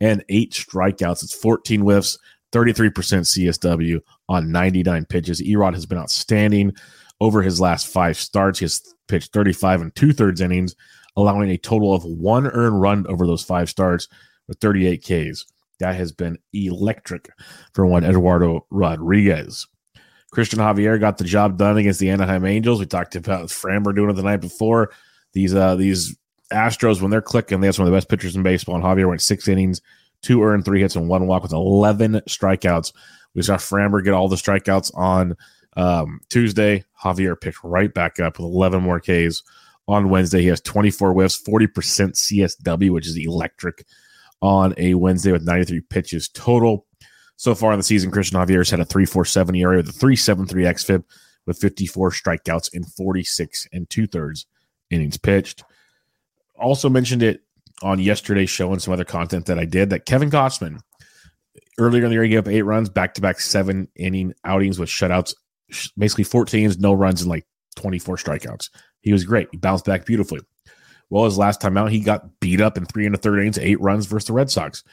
and 0.00 0.24
eight 0.28 0.52
strikeouts. 0.52 1.24
It's 1.24 1.34
14 1.34 1.80
whiffs, 1.80 2.16
33% 2.52 2.92
CSW 2.92 4.00
on 4.28 4.52
99 4.52 5.04
pitches. 5.06 5.42
Erod 5.42 5.74
has 5.74 5.84
been 5.84 5.98
outstanding 5.98 6.76
over 7.20 7.42
his 7.42 7.60
last 7.60 7.88
five 7.88 8.16
starts. 8.16 8.60
He 8.60 8.66
has 8.66 8.82
pitched 9.08 9.32
35 9.32 9.80
and 9.80 9.94
two 9.96 10.12
thirds 10.12 10.40
innings, 10.40 10.76
allowing 11.18 11.50
a 11.50 11.58
total 11.58 11.92
of 11.92 12.04
one 12.04 12.46
earned 12.46 12.80
run 12.80 13.06
over 13.08 13.26
those 13.26 13.42
five 13.42 13.68
starts 13.68 14.08
with 14.46 14.58
38 14.60 15.02
Ks. 15.02 15.44
That 15.80 15.96
has 15.96 16.12
been 16.12 16.38
electric 16.52 17.28
for 17.74 17.86
one 17.86 18.04
Eduardo 18.04 18.66
Rodriguez. 18.70 19.66
Christian 20.30 20.60
Javier 20.60 21.00
got 21.00 21.18
the 21.18 21.24
job 21.24 21.58
done 21.58 21.76
against 21.76 22.00
the 22.00 22.10
Anaheim 22.10 22.44
Angels. 22.44 22.78
We 22.78 22.86
talked 22.86 23.16
about 23.16 23.48
Framber 23.48 23.94
doing 23.94 24.10
it 24.10 24.14
the 24.14 24.22
night 24.22 24.40
before. 24.40 24.92
These 25.32 25.54
uh 25.54 25.74
these 25.74 26.16
Astros, 26.52 27.02
when 27.02 27.10
they're 27.10 27.20
clicking, 27.20 27.60
they 27.60 27.66
have 27.66 27.74
some 27.74 27.84
of 27.84 27.90
the 27.90 27.96
best 27.96 28.08
pitchers 28.08 28.36
in 28.36 28.42
baseball. 28.42 28.76
And 28.76 28.84
Javier 28.84 29.08
went 29.08 29.20
six 29.20 29.48
innings, 29.48 29.80
two 30.22 30.42
earned, 30.42 30.64
three 30.64 30.80
hits, 30.80 30.96
and 30.96 31.08
one 31.08 31.26
walk 31.26 31.42
with 31.42 31.52
11 31.52 32.22
strikeouts. 32.28 32.92
We 33.34 33.42
saw 33.42 33.56
Framber 33.56 34.02
get 34.02 34.14
all 34.14 34.28
the 34.28 34.36
strikeouts 34.36 34.90
on 34.94 35.36
um, 35.76 36.20
Tuesday. 36.30 36.84
Javier 37.02 37.38
picked 37.38 37.62
right 37.62 37.92
back 37.92 38.18
up 38.18 38.38
with 38.38 38.46
11 38.46 38.82
more 38.82 39.00
Ks. 39.00 39.42
On 39.88 40.10
Wednesday, 40.10 40.42
he 40.42 40.48
has 40.48 40.60
24 40.60 41.12
whiffs, 41.12 41.42
40% 41.42 41.68
CSW, 41.72 42.90
which 42.90 43.06
is 43.06 43.16
electric 43.16 43.86
on 44.40 44.74
a 44.76 44.94
Wednesday 44.94 45.32
with 45.32 45.42
93 45.42 45.80
pitches 45.80 46.28
total. 46.28 46.86
So 47.36 47.54
far 47.54 47.72
in 47.72 47.78
the 47.78 47.84
season, 47.84 48.10
Christian 48.10 48.38
Javier's 48.38 48.70
had 48.70 48.80
a 48.80 48.84
3.47 48.84 49.58
ERA 49.58 49.76
with 49.78 49.88
a 49.88 49.92
3.73 49.92 50.46
xFIP 50.46 51.04
with 51.46 51.58
54 51.58 52.10
strikeouts 52.10 52.74
in 52.74 52.84
46 52.84 53.68
and 53.72 53.88
two 53.88 54.06
thirds 54.06 54.46
innings 54.90 55.16
pitched. 55.16 55.64
Also 56.58 56.88
mentioned 56.90 57.22
it 57.22 57.42
on 57.82 57.98
yesterday's 57.98 58.50
show 58.50 58.72
and 58.72 58.82
some 58.82 58.92
other 58.92 59.04
content 59.04 59.46
that 59.46 59.58
I 59.58 59.64
did 59.64 59.90
that 59.90 60.04
Kevin 60.04 60.30
Gausman 60.30 60.80
earlier 61.78 62.04
in 62.04 62.10
the 62.10 62.14
year 62.14 62.24
he 62.24 62.28
gave 62.30 62.40
up 62.40 62.48
eight 62.48 62.62
runs, 62.62 62.88
back 62.88 63.14
to 63.14 63.20
back 63.20 63.40
seven 63.40 63.88
inning 63.96 64.34
outings 64.44 64.78
with 64.78 64.88
shutouts, 64.88 65.34
basically 65.96 66.24
14s, 66.24 66.78
no 66.78 66.92
runs, 66.92 67.22
and 67.22 67.30
like 67.30 67.46
24 67.76 68.16
strikeouts. 68.16 68.68
He 69.00 69.12
was 69.12 69.24
great. 69.24 69.48
He 69.50 69.56
bounced 69.56 69.84
back 69.84 70.04
beautifully. 70.04 70.40
Well, 71.10 71.24
his 71.24 71.38
last 71.38 71.60
time 71.60 71.76
out, 71.76 71.90
he 71.90 72.00
got 72.00 72.40
beat 72.40 72.60
up 72.60 72.76
in 72.76 72.84
three 72.84 73.06
and 73.06 73.14
a 73.14 73.18
third 73.18 73.38
innings, 73.38 73.58
eight 73.58 73.80
runs 73.80 74.06
versus 74.06 74.26
the 74.26 74.34
Red 74.34 74.50
Sox. 74.50 74.84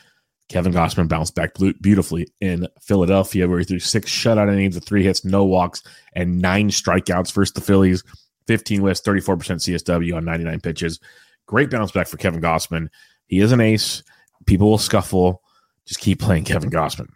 Kevin 0.47 0.73
Gausman 0.73 1.07
bounced 1.07 1.35
back 1.35 1.53
beautifully 1.81 2.27
in 2.39 2.67
Philadelphia, 2.81 3.47
where 3.47 3.59
he 3.59 3.65
threw 3.65 3.79
six 3.79 4.11
shutout 4.11 4.51
innings 4.51 4.75
with 4.75 4.85
three 4.85 5.03
hits, 5.03 5.25
no 5.25 5.43
walks, 5.43 5.81
and 6.13 6.39
nine 6.39 6.69
strikeouts 6.69 7.33
versus 7.33 7.53
the 7.53 7.61
Phillies. 7.61 8.03
15 8.47 8.83
with 8.83 9.03
34% 9.03 9.37
CSW 9.37 10.15
on 10.15 10.23
99 10.23 10.61
pitches. 10.61 10.99
Great 11.47 11.71
bounce 11.71 11.91
back 11.91 12.07
for 12.07 12.17
Kevin 12.17 12.41
Gausman. 12.41 12.89
He 13.27 13.39
is 13.39 13.51
an 13.51 13.59
ace. 13.59 14.03
People 14.45 14.69
will 14.69 14.77
scuffle. 14.77 15.41
Just 15.87 15.99
keep 15.99 16.19
playing 16.19 16.43
Kevin 16.43 16.69
Gausman. 16.69 17.09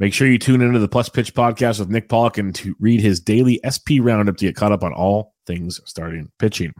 Make 0.00 0.14
sure 0.14 0.26
you 0.26 0.38
tune 0.38 0.62
into 0.62 0.80
the 0.80 0.88
Plus 0.88 1.08
Pitch 1.08 1.32
podcast 1.34 1.78
with 1.78 1.90
Nick 1.90 2.08
Pollack 2.08 2.38
and 2.38 2.52
to 2.56 2.74
read 2.80 3.00
his 3.00 3.20
daily 3.20 3.60
SP 3.62 4.00
roundup 4.00 4.36
to 4.38 4.46
get 4.46 4.56
caught 4.56 4.72
up 4.72 4.82
on 4.82 4.92
all 4.92 5.31
things 5.46 5.80
starting 5.84 6.30
pitching. 6.38 6.74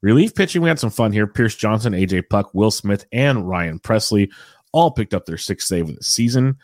Relief 0.00 0.34
pitching, 0.34 0.62
we 0.62 0.68
had 0.68 0.80
some 0.80 0.90
fun 0.90 1.12
here. 1.12 1.26
Pierce 1.26 1.54
Johnson, 1.54 1.92
AJ 1.92 2.28
Puk, 2.28 2.52
Will 2.54 2.72
Smith, 2.72 3.06
and 3.12 3.48
Ryan 3.48 3.78
Presley 3.78 4.30
all 4.72 4.90
picked 4.90 5.14
up 5.14 5.26
their 5.26 5.38
sixth 5.38 5.68
save 5.68 5.88
of 5.88 5.96
the 5.96 6.02
season. 6.02 6.56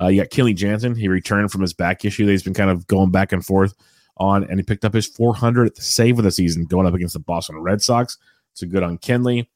Uh, 0.00 0.08
you 0.08 0.20
got 0.20 0.30
Kenley 0.30 0.54
Jansen. 0.54 0.94
He 0.94 1.08
returned 1.08 1.50
from 1.50 1.60
his 1.62 1.72
back 1.72 2.04
issue 2.04 2.26
that 2.26 2.32
he's 2.32 2.42
been 2.42 2.54
kind 2.54 2.70
of 2.70 2.86
going 2.86 3.10
back 3.10 3.32
and 3.32 3.44
forth 3.44 3.74
on, 4.18 4.44
and 4.44 4.58
he 4.58 4.62
picked 4.62 4.84
up 4.84 4.92
his 4.92 5.10
400th 5.10 5.78
save 5.78 6.18
of 6.18 6.24
the 6.24 6.30
season 6.30 6.66
going 6.66 6.86
up 6.86 6.94
against 6.94 7.14
the 7.14 7.20
Boston 7.20 7.58
Red 7.58 7.80
Sox. 7.80 8.18
It's 8.52 8.62
a 8.62 8.66
good 8.66 8.82
on 8.82 8.98
Kenley. 8.98 9.46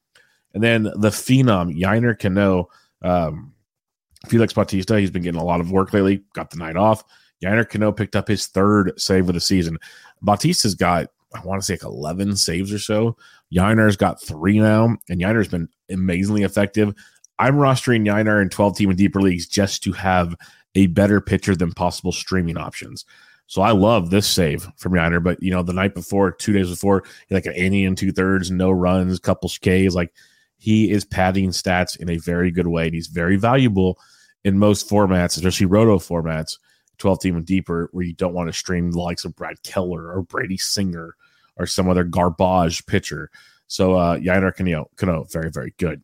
And 0.53 0.63
then 0.63 0.83
the 0.83 1.09
phenom, 1.09 1.77
Yennier 1.77 2.17
Cano, 2.17 2.69
um, 3.03 3.53
Felix 4.27 4.53
Bautista, 4.53 4.99
he's 4.99 5.11
been 5.11 5.21
getting 5.21 5.39
a 5.39 5.45
lot 5.45 5.61
of 5.61 5.71
work 5.71 5.93
lately, 5.93 6.23
got 6.33 6.49
the 6.49 6.57
night 6.57 6.75
off. 6.77 7.03
Yennier 7.43 7.69
Cano 7.69 7.91
picked 7.91 8.15
up 8.15 8.27
his 8.27 8.47
third 8.47 8.93
save 8.99 9.27
of 9.29 9.35
the 9.35 9.41
season. 9.41 9.77
Bautista's 10.21 10.75
got, 10.75 11.07
I 11.33 11.41
want 11.41 11.61
to 11.61 11.65
say 11.65 11.73
like 11.73 11.83
11 11.83 12.35
saves 12.37 12.73
or 12.73 12.79
so. 12.79 13.17
Yennier's 13.53 13.97
got 13.97 14.21
three 14.21 14.59
now, 14.59 14.97
and 15.09 15.21
Yennier's 15.21 15.47
been 15.47 15.69
amazingly 15.89 16.43
effective. 16.43 16.93
I'm 17.39 17.55
rostering 17.55 18.05
Yennier 18.05 18.41
in 18.41 18.49
12 18.49 18.77
team 18.77 18.89
and 18.89 18.97
deeper 18.97 19.21
leagues 19.21 19.47
just 19.47 19.83
to 19.83 19.91
have 19.93 20.35
a 20.75 20.87
better 20.87 21.21
pitcher 21.21 21.55
than 21.55 21.71
possible 21.71 22.11
streaming 22.11 22.57
options. 22.57 23.05
So 23.47 23.61
I 23.61 23.71
love 23.71 24.09
this 24.09 24.27
save 24.27 24.67
from 24.75 24.93
Yennier. 24.93 25.23
But 25.23 25.41
you 25.41 25.51
know, 25.51 25.63
the 25.63 25.73
night 25.73 25.95
before, 25.95 26.31
two 26.31 26.53
days 26.53 26.69
before, 26.69 27.03
like 27.29 27.45
an 27.45 27.53
inning 27.53 27.85
and 27.85 27.97
two 27.97 28.11
thirds, 28.11 28.51
no 28.51 28.71
runs, 28.71 29.19
couple 29.19 29.49
Ks. 29.49 29.95
Like 29.95 30.13
he 30.57 30.91
is 30.91 31.05
padding 31.05 31.49
stats 31.49 31.97
in 31.97 32.09
a 32.09 32.17
very 32.17 32.51
good 32.51 32.67
way. 32.67 32.85
And 32.85 32.93
he's 32.93 33.07
very 33.07 33.37
valuable 33.37 33.99
in 34.43 34.59
most 34.59 34.89
formats, 34.89 35.37
especially 35.37 35.65
roto 35.65 35.97
formats, 35.97 36.57
12 36.97 37.19
team 37.19 37.35
and 37.35 37.45
deeper, 37.45 37.89
where 37.91 38.05
you 38.05 38.13
don't 38.13 38.33
want 38.33 38.49
to 38.49 38.53
stream 38.53 38.91
the 38.91 38.99
likes 38.99 39.25
of 39.25 39.35
Brad 39.35 39.61
Keller 39.63 40.11
or 40.11 40.23
Brady 40.23 40.57
Singer 40.57 41.15
or 41.57 41.65
some 41.65 41.89
other 41.89 42.03
garbage 42.03 42.85
pitcher. 42.85 43.29
So 43.67 43.95
uh 43.95 44.17
Yennier 44.17 44.55
Cano, 44.55 44.89
Cano 44.95 45.25
very, 45.31 45.51
very 45.51 45.73
good. 45.77 46.01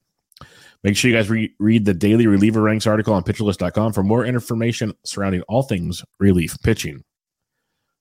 Make 0.83 0.97
sure 0.97 1.09
you 1.09 1.15
guys 1.15 1.29
re- 1.29 1.53
read 1.59 1.85
the 1.85 1.93
daily 1.93 2.27
reliever 2.27 2.61
ranks 2.61 2.85
article 2.85 3.13
on 3.13 3.23
pitcherlist.com 3.23 3.93
for 3.93 4.03
more 4.03 4.25
information 4.25 4.93
surrounding 5.05 5.41
all 5.43 5.63
things 5.63 6.03
relief 6.19 6.57
pitching. 6.61 7.03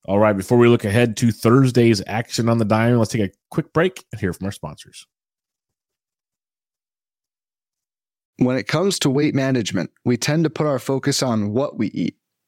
All 0.07 0.19
right, 0.19 0.37
before 0.37 0.59
we 0.59 0.67
look 0.67 0.85
ahead 0.85 1.17
to 1.19 1.31
Thursday's 1.31 2.03
action 2.09 2.49
on 2.49 2.59
the 2.59 2.65
diamond, 2.65 2.99
let's 2.99 3.13
take 3.13 3.23
a 3.23 3.33
quick 3.51 3.73
break 3.73 4.05
and 4.11 4.21
hear 4.21 4.33
from 4.33 4.47
our 4.47 4.53
sponsors. 4.53 5.07
When 8.39 8.57
it 8.57 8.67
comes 8.67 8.99
to 9.01 9.11
weight 9.11 9.35
management, 9.35 9.93
we 10.05 10.17
tend 10.17 10.43
to 10.43 10.51
put 10.51 10.67
our 10.67 10.81
focus 10.81 11.23
on 11.23 11.53
what 11.53 11.79
we 11.79 11.89
eat, 11.89 12.17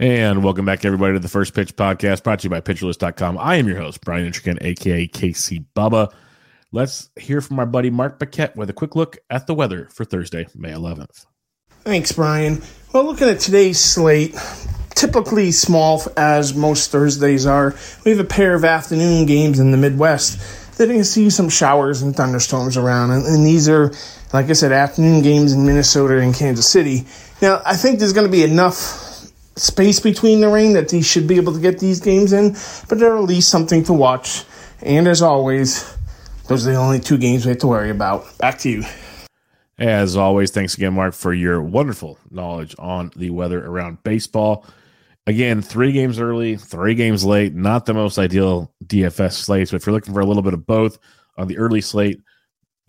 And 0.00 0.42
welcome 0.42 0.64
back, 0.64 0.86
everybody, 0.86 1.12
to 1.12 1.18
the 1.18 1.28
First 1.28 1.52
Pitch 1.52 1.76
Podcast 1.76 2.22
brought 2.22 2.38
to 2.38 2.44
you 2.44 2.48
by 2.50 2.62
PitcherList.com. 2.62 3.36
I 3.36 3.56
am 3.56 3.68
your 3.68 3.76
host, 3.76 4.00
Brian 4.00 4.32
Entrekin, 4.32 4.56
aka 4.62 5.06
KC 5.06 5.66
Bubba. 5.76 6.10
Let's 6.72 7.10
hear 7.20 7.42
from 7.42 7.58
our 7.58 7.66
buddy 7.66 7.90
Mark 7.90 8.18
Paquette 8.18 8.56
with 8.56 8.70
a 8.70 8.72
quick 8.72 8.96
look 8.96 9.18
at 9.28 9.46
the 9.46 9.52
weather 9.52 9.90
for 9.92 10.06
Thursday, 10.06 10.46
May 10.54 10.70
11th. 10.70 11.26
Thanks, 11.82 12.12
Brian. 12.12 12.62
Well, 12.94 13.04
looking 13.04 13.28
at 13.28 13.40
today's 13.40 13.78
slate, 13.78 14.34
typically 14.94 15.52
small 15.52 16.02
as 16.16 16.54
most 16.54 16.90
Thursdays 16.90 17.44
are, 17.44 17.76
we 18.02 18.12
have 18.12 18.20
a 18.20 18.24
pair 18.24 18.54
of 18.54 18.64
afternoon 18.64 19.26
games 19.26 19.60
in 19.60 19.70
the 19.70 19.76
Midwest 19.76 20.78
that 20.78 20.86
to 20.86 21.04
see 21.04 21.28
some 21.28 21.50
showers 21.50 22.00
and 22.00 22.16
thunderstorms 22.16 22.78
around. 22.78 23.10
And, 23.10 23.26
and 23.26 23.44
these 23.44 23.68
are, 23.68 23.92
like 24.32 24.48
I 24.48 24.54
said, 24.54 24.72
afternoon 24.72 25.22
games 25.22 25.52
in 25.52 25.66
Minnesota 25.66 26.20
and 26.20 26.34
Kansas 26.34 26.66
City. 26.66 27.04
Now, 27.42 27.60
I 27.66 27.76
think 27.76 27.98
there's 27.98 28.14
going 28.14 28.26
to 28.26 28.32
be 28.32 28.44
enough 28.44 29.09
space 29.60 30.00
between 30.00 30.40
the 30.40 30.48
rain 30.48 30.72
that 30.72 30.88
they 30.88 31.02
should 31.02 31.26
be 31.26 31.36
able 31.36 31.52
to 31.52 31.60
get 31.60 31.78
these 31.78 32.00
games 32.00 32.32
in, 32.32 32.52
but 32.88 32.98
they're 32.98 33.16
at 33.16 33.24
least 33.24 33.50
something 33.50 33.84
to 33.84 33.92
watch. 33.92 34.44
And 34.82 35.06
as 35.06 35.20
always, 35.20 35.96
those 36.48 36.66
are 36.66 36.72
the 36.72 36.76
only 36.76 36.98
two 36.98 37.18
games 37.18 37.44
we 37.44 37.50
have 37.50 37.58
to 37.58 37.66
worry 37.66 37.90
about. 37.90 38.38
Back 38.38 38.58
to 38.60 38.70
you. 38.70 38.84
As 39.78 40.16
always, 40.16 40.50
thanks 40.50 40.74
again, 40.74 40.94
Mark, 40.94 41.14
for 41.14 41.32
your 41.32 41.62
wonderful 41.62 42.18
knowledge 42.30 42.74
on 42.78 43.10
the 43.16 43.30
weather 43.30 43.64
around 43.64 44.02
baseball. 44.02 44.66
Again, 45.26 45.62
three 45.62 45.92
games 45.92 46.18
early, 46.18 46.56
three 46.56 46.94
games 46.94 47.24
late. 47.24 47.54
Not 47.54 47.86
the 47.86 47.94
most 47.94 48.18
ideal 48.18 48.72
DFS 48.84 49.32
slates, 49.32 49.70
but 49.70 49.76
if 49.76 49.86
you're 49.86 49.94
looking 49.94 50.14
for 50.14 50.20
a 50.20 50.26
little 50.26 50.42
bit 50.42 50.54
of 50.54 50.66
both 50.66 50.98
on 51.36 51.48
the 51.48 51.58
early 51.58 51.80
slate, 51.80 52.20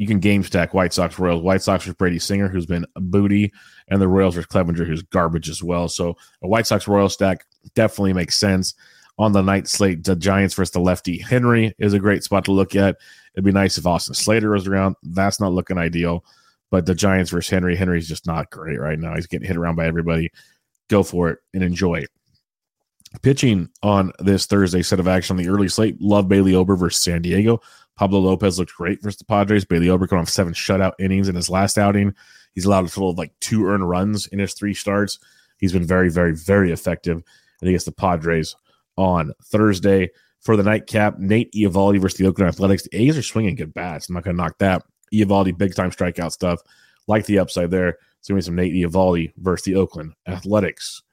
you 0.01 0.07
can 0.07 0.19
game 0.19 0.41
stack 0.41 0.73
White 0.73 0.93
Sox 0.93 1.19
Royals. 1.19 1.43
White 1.43 1.61
Sox 1.61 1.85
with 1.85 1.95
Brady 1.95 2.17
Singer, 2.17 2.47
who's 2.47 2.65
been 2.65 2.87
a 2.95 2.99
booty, 2.99 3.53
and 3.87 4.01
the 4.01 4.07
Royals 4.07 4.35
with 4.35 4.49
Clevinger, 4.49 4.87
who's 4.87 5.03
garbage 5.03 5.47
as 5.47 5.61
well. 5.61 5.87
So 5.87 6.17
a 6.41 6.47
White 6.47 6.65
Sox 6.65 6.87
Royal 6.87 7.07
stack 7.07 7.45
definitely 7.75 8.13
makes 8.13 8.35
sense. 8.35 8.73
On 9.19 9.31
the 9.31 9.43
night 9.43 9.67
slate, 9.67 10.03
the 10.03 10.15
Giants 10.15 10.55
versus 10.55 10.71
the 10.71 10.79
lefty 10.79 11.19
Henry 11.19 11.75
is 11.77 11.93
a 11.93 11.99
great 11.99 12.23
spot 12.23 12.45
to 12.45 12.51
look 12.51 12.75
at. 12.75 12.97
It'd 13.35 13.45
be 13.45 13.51
nice 13.51 13.77
if 13.77 13.85
Austin 13.85 14.15
Slater 14.15 14.49
was 14.49 14.65
around. 14.65 14.95
That's 15.03 15.39
not 15.39 15.53
looking 15.53 15.77
ideal. 15.77 16.25
But 16.71 16.87
the 16.87 16.95
Giants 16.95 17.29
versus 17.29 17.51
Henry, 17.51 17.75
Henry's 17.75 18.07
just 18.07 18.25
not 18.25 18.49
great 18.49 18.79
right 18.79 18.97
now. 18.97 19.13
He's 19.13 19.27
getting 19.27 19.47
hit 19.47 19.55
around 19.55 19.75
by 19.75 19.85
everybody. 19.85 20.31
Go 20.89 21.03
for 21.03 21.29
it 21.29 21.39
and 21.53 21.61
enjoy. 21.61 21.99
It. 21.99 22.09
Pitching 23.21 23.69
on 23.83 24.13
this 24.17 24.47
Thursday 24.47 24.81
set 24.81 24.99
of 24.99 25.07
action 25.07 25.37
on 25.37 25.43
the 25.43 25.49
early 25.49 25.67
slate, 25.67 26.01
love 26.01 26.27
Bailey 26.27 26.55
Ober 26.55 26.75
versus 26.75 27.03
San 27.03 27.21
Diego. 27.21 27.61
Pablo 28.01 28.19
Lopez 28.19 28.57
looked 28.57 28.73
great 28.73 28.99
versus 29.03 29.19
the 29.19 29.25
Padres. 29.25 29.63
Bailey 29.63 29.87
Ober 29.87 30.07
coming 30.07 30.23
off 30.23 30.29
seven 30.29 30.53
shutout 30.53 30.93
innings 30.97 31.29
in 31.29 31.35
his 31.35 31.51
last 31.51 31.77
outing. 31.77 32.15
He's 32.55 32.65
allowed 32.65 32.85
a 32.85 32.89
total 32.89 33.11
of 33.11 33.19
like 33.19 33.31
two 33.41 33.67
earned 33.67 33.87
runs 33.87 34.25
in 34.25 34.39
his 34.39 34.55
three 34.55 34.73
starts. 34.73 35.19
He's 35.59 35.71
been 35.71 35.85
very, 35.85 36.09
very, 36.09 36.35
very 36.35 36.71
effective. 36.71 37.21
And 37.61 37.69
against 37.69 37.85
the 37.85 37.91
Padres 37.91 38.55
on 38.97 39.33
Thursday. 39.43 40.09
For 40.39 40.57
the 40.57 40.63
nightcap, 40.63 41.19
Nate 41.19 41.53
Eovaldi 41.53 42.01
versus 42.01 42.17
the 42.17 42.25
Oakland 42.25 42.47
Athletics. 42.47 42.87
The 42.91 42.97
A's 42.97 43.19
are 43.19 43.21
swinging 43.21 43.53
good 43.53 43.71
bats. 43.71 44.09
I'm 44.09 44.15
not 44.15 44.23
going 44.23 44.35
to 44.35 44.41
knock 44.41 44.57
that. 44.57 44.81
Eovaldi, 45.13 45.55
big 45.55 45.75
time 45.75 45.91
strikeout 45.91 46.31
stuff. 46.31 46.59
Like 47.05 47.27
the 47.27 47.37
upside 47.37 47.69
there. 47.69 47.99
It's 48.17 48.29
going 48.29 48.39
to 48.39 48.43
some 48.43 48.55
Nate 48.55 48.73
Eovaldi 48.73 49.31
versus 49.37 49.65
the 49.65 49.75
Oakland 49.75 50.13
Athletics. 50.25 51.03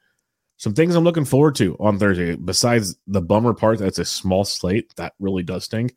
Some 0.57 0.73
things 0.73 0.95
I'm 0.95 1.03
looking 1.03 1.23
forward 1.23 1.53
to 1.57 1.77
on 1.79 1.99
Thursday, 1.99 2.35
besides 2.35 2.97
the 3.05 3.21
bummer 3.21 3.53
part 3.53 3.77
that's 3.77 3.99
a 3.99 4.05
small 4.05 4.43
slate, 4.43 4.91
that 4.95 5.13
really 5.19 5.43
does 5.43 5.65
sting. 5.65 5.91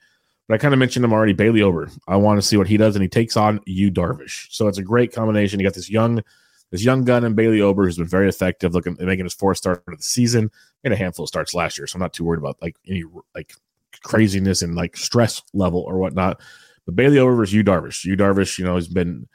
But 0.48 0.54
I 0.54 0.58
kind 0.58 0.74
of 0.74 0.80
mentioned 0.80 1.04
him 1.04 1.12
already, 1.12 1.32
Bailey 1.32 1.62
Ober. 1.62 1.90
I 2.08 2.16
want 2.16 2.38
to 2.40 2.46
see 2.46 2.56
what 2.56 2.66
he 2.66 2.76
does, 2.76 2.96
and 2.96 3.02
he 3.02 3.08
takes 3.08 3.36
on 3.36 3.60
Yu 3.66 3.90
Darvish. 3.90 4.48
So 4.50 4.68
it's 4.68 4.78
a 4.78 4.82
great 4.82 5.12
combination. 5.12 5.60
You 5.60 5.66
got 5.66 5.74
this 5.74 5.90
young, 5.90 6.22
this 6.70 6.84
young 6.84 7.04
gun 7.04 7.24
and 7.24 7.36
Bailey 7.36 7.60
Ober, 7.60 7.84
who's 7.84 7.98
been 7.98 8.06
very 8.06 8.28
effective, 8.28 8.74
looking 8.74 8.96
making 8.98 9.24
his 9.24 9.34
fourth 9.34 9.58
start 9.58 9.84
of 9.86 9.96
the 9.96 10.02
season. 10.02 10.50
Made 10.82 10.92
a 10.92 10.96
handful 10.96 11.24
of 11.24 11.28
starts 11.28 11.54
last 11.54 11.78
year, 11.78 11.86
so 11.86 11.96
I'm 11.96 12.00
not 12.00 12.12
too 12.12 12.24
worried 12.24 12.38
about 12.38 12.60
like 12.60 12.76
any 12.88 13.04
like 13.34 13.54
craziness 14.02 14.62
and 14.62 14.74
like 14.74 14.96
stress 14.96 15.42
level 15.54 15.80
or 15.80 15.98
whatnot. 15.98 16.40
But 16.86 16.96
Bailey 16.96 17.18
Ober 17.18 17.36
versus 17.36 17.54
Yu 17.54 17.62
Darvish. 17.62 18.04
Yu 18.04 18.16
Darvish, 18.16 18.58
you 18.58 18.64
know, 18.64 18.74
he's 18.74 18.88
been 18.88 19.28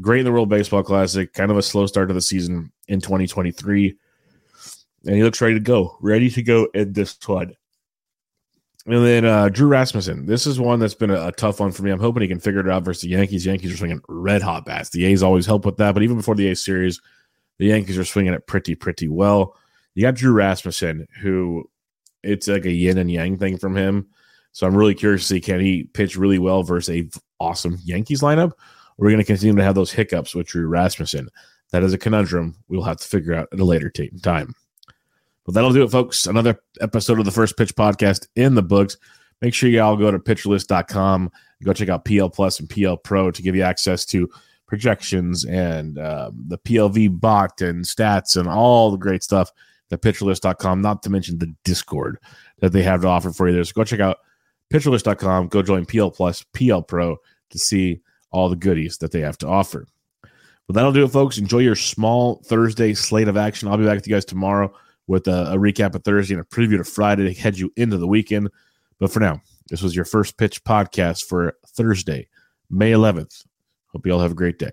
great 0.00 0.20
in 0.20 0.26
the 0.26 0.32
World 0.32 0.50
Baseball 0.50 0.82
Classic. 0.82 1.32
Kind 1.32 1.50
of 1.50 1.56
a 1.56 1.62
slow 1.62 1.86
start 1.86 2.08
to 2.08 2.14
the 2.14 2.20
season 2.20 2.70
in 2.88 3.00
2023, 3.00 3.96
and 5.06 5.16
he 5.16 5.22
looks 5.22 5.40
ready 5.40 5.54
to 5.54 5.60
go, 5.60 5.96
ready 6.00 6.28
to 6.30 6.42
go 6.42 6.68
in 6.74 6.92
this 6.92 7.16
one. 7.26 7.54
And 8.86 9.04
then 9.04 9.24
uh, 9.24 9.48
Drew 9.48 9.68
Rasmussen. 9.68 10.26
This 10.26 10.46
is 10.46 10.58
one 10.58 10.80
that's 10.80 10.94
been 10.94 11.10
a, 11.10 11.28
a, 11.28 11.32
tough 11.32 11.60
one 11.60 11.70
for 11.70 11.84
me. 11.84 11.90
I'm 11.90 12.00
hoping 12.00 12.22
he 12.22 12.28
can 12.28 12.40
figure 12.40 12.60
it 12.60 12.68
out 12.68 12.84
versus 12.84 13.02
the 13.02 13.10
Yankees. 13.10 13.46
Yankees 13.46 13.72
are 13.72 13.76
swinging 13.76 14.00
red 14.08 14.42
hot 14.42 14.64
bats. 14.64 14.90
The 14.90 15.04
A's 15.04 15.22
always 15.22 15.46
help 15.46 15.64
with 15.64 15.76
that, 15.76 15.94
but 15.94 16.02
even 16.02 16.16
before 16.16 16.34
the 16.34 16.48
A's 16.48 16.64
series, 16.64 17.00
the 17.58 17.66
Yankees 17.66 17.96
are 17.96 18.04
swinging 18.04 18.34
it 18.34 18.46
pretty, 18.48 18.74
pretty 18.74 19.08
well. 19.08 19.56
You 19.94 20.02
got 20.02 20.16
Drew 20.16 20.32
Rasmussen, 20.32 21.06
who 21.20 21.70
it's 22.24 22.48
like 22.48 22.64
a 22.64 22.72
yin 22.72 22.98
and 22.98 23.10
yang 23.10 23.38
thing 23.38 23.56
from 23.56 23.76
him. 23.76 24.08
So 24.52 24.66
I'm 24.66 24.76
really 24.76 24.94
curious 24.94 25.22
to 25.22 25.26
see 25.34 25.40
can 25.40 25.60
he 25.60 25.84
pitch 25.84 26.16
really 26.16 26.38
well 26.38 26.62
versus 26.62 26.94
a 26.94 27.08
awesome 27.38 27.78
Yankees 27.84 28.20
lineup. 28.20 28.52
We're 28.98 29.10
going 29.10 29.18
to 29.18 29.24
continue 29.24 29.54
to 29.56 29.62
have 29.62 29.74
those 29.74 29.92
hiccups 29.92 30.34
with 30.34 30.48
Drew 30.48 30.66
Rasmussen. 30.66 31.28
That 31.70 31.82
is 31.82 31.94
a 31.94 31.98
conundrum 31.98 32.56
we'll 32.68 32.82
have 32.82 32.98
to 32.98 33.08
figure 33.08 33.34
out 33.34 33.48
at 33.52 33.60
a 33.60 33.64
later 33.64 33.90
time. 34.22 34.54
But 35.44 35.54
that'll 35.54 35.72
do 35.72 35.82
it, 35.82 35.90
folks. 35.90 36.26
Another 36.26 36.58
episode 36.80 37.18
of 37.18 37.24
the 37.24 37.30
First 37.30 37.56
Pitch 37.56 37.74
Podcast 37.74 38.28
in 38.36 38.54
the 38.54 38.62
books. 38.62 38.96
Make 39.40 39.54
sure 39.54 39.68
y'all 39.68 39.96
go 39.96 40.10
to 40.10 40.18
pitcherlist.com. 40.18 41.30
Go 41.64 41.72
check 41.72 41.88
out 41.88 42.04
PL 42.04 42.30
Plus 42.30 42.60
and 42.60 42.70
PL 42.70 42.96
Pro 42.96 43.30
to 43.30 43.42
give 43.42 43.56
you 43.56 43.62
access 43.62 44.04
to 44.06 44.30
projections 44.66 45.44
and 45.44 45.98
uh, 45.98 46.30
the 46.46 46.58
PLV 46.58 47.20
bot 47.20 47.60
and 47.60 47.84
stats 47.84 48.36
and 48.36 48.48
all 48.48 48.90
the 48.90 48.96
great 48.96 49.22
stuff 49.22 49.50
that 49.90 50.00
pitcherlist.com, 50.00 50.80
not 50.80 51.02
to 51.02 51.10
mention 51.10 51.38
the 51.38 51.52
Discord 51.64 52.18
that 52.60 52.72
they 52.72 52.82
have 52.82 53.02
to 53.02 53.08
offer 53.08 53.30
for 53.32 53.48
you 53.48 53.54
there. 53.54 53.64
So 53.64 53.72
go 53.74 53.84
check 53.84 54.00
out 54.00 54.18
pitcherlist.com. 54.72 55.48
Go 55.48 55.62
join 55.62 55.86
PL 55.86 56.10
Plus, 56.12 56.44
PL 56.54 56.82
Pro 56.82 57.16
to 57.50 57.58
see 57.58 58.00
all 58.30 58.48
the 58.48 58.56
goodies 58.56 58.98
that 58.98 59.12
they 59.12 59.20
have 59.20 59.38
to 59.38 59.48
offer. 59.48 59.86
But 60.66 60.74
that'll 60.74 60.92
do 60.92 61.04
it, 61.04 61.08
folks. 61.08 61.36
Enjoy 61.36 61.58
your 61.58 61.74
small 61.74 62.42
Thursday 62.46 62.94
slate 62.94 63.28
of 63.28 63.36
action. 63.36 63.68
I'll 63.68 63.76
be 63.76 63.84
back 63.84 63.96
with 63.96 64.06
you 64.06 64.14
guys 64.14 64.24
tomorrow 64.24 64.72
with 65.06 65.26
a, 65.26 65.52
a 65.52 65.56
recap 65.56 65.94
of 65.94 66.04
Thursday 66.04 66.34
and 66.34 66.42
a 66.42 66.46
preview 66.46 66.78
to 66.78 66.84
Friday 66.84 67.24
to 67.24 67.40
head 67.40 67.58
you 67.58 67.72
into 67.76 67.98
the 67.98 68.06
weekend. 68.06 68.48
But 68.98 69.10
for 69.10 69.20
now, 69.20 69.40
this 69.68 69.82
was 69.82 69.96
your 69.96 70.04
first 70.04 70.36
pitch 70.36 70.62
podcast 70.64 71.24
for 71.24 71.54
Thursday, 71.66 72.28
May 72.70 72.92
11th. 72.92 73.44
Hope 73.88 74.06
you 74.06 74.12
all 74.12 74.20
have 74.20 74.32
a 74.32 74.36
great 74.36 74.58
day. 74.58 74.72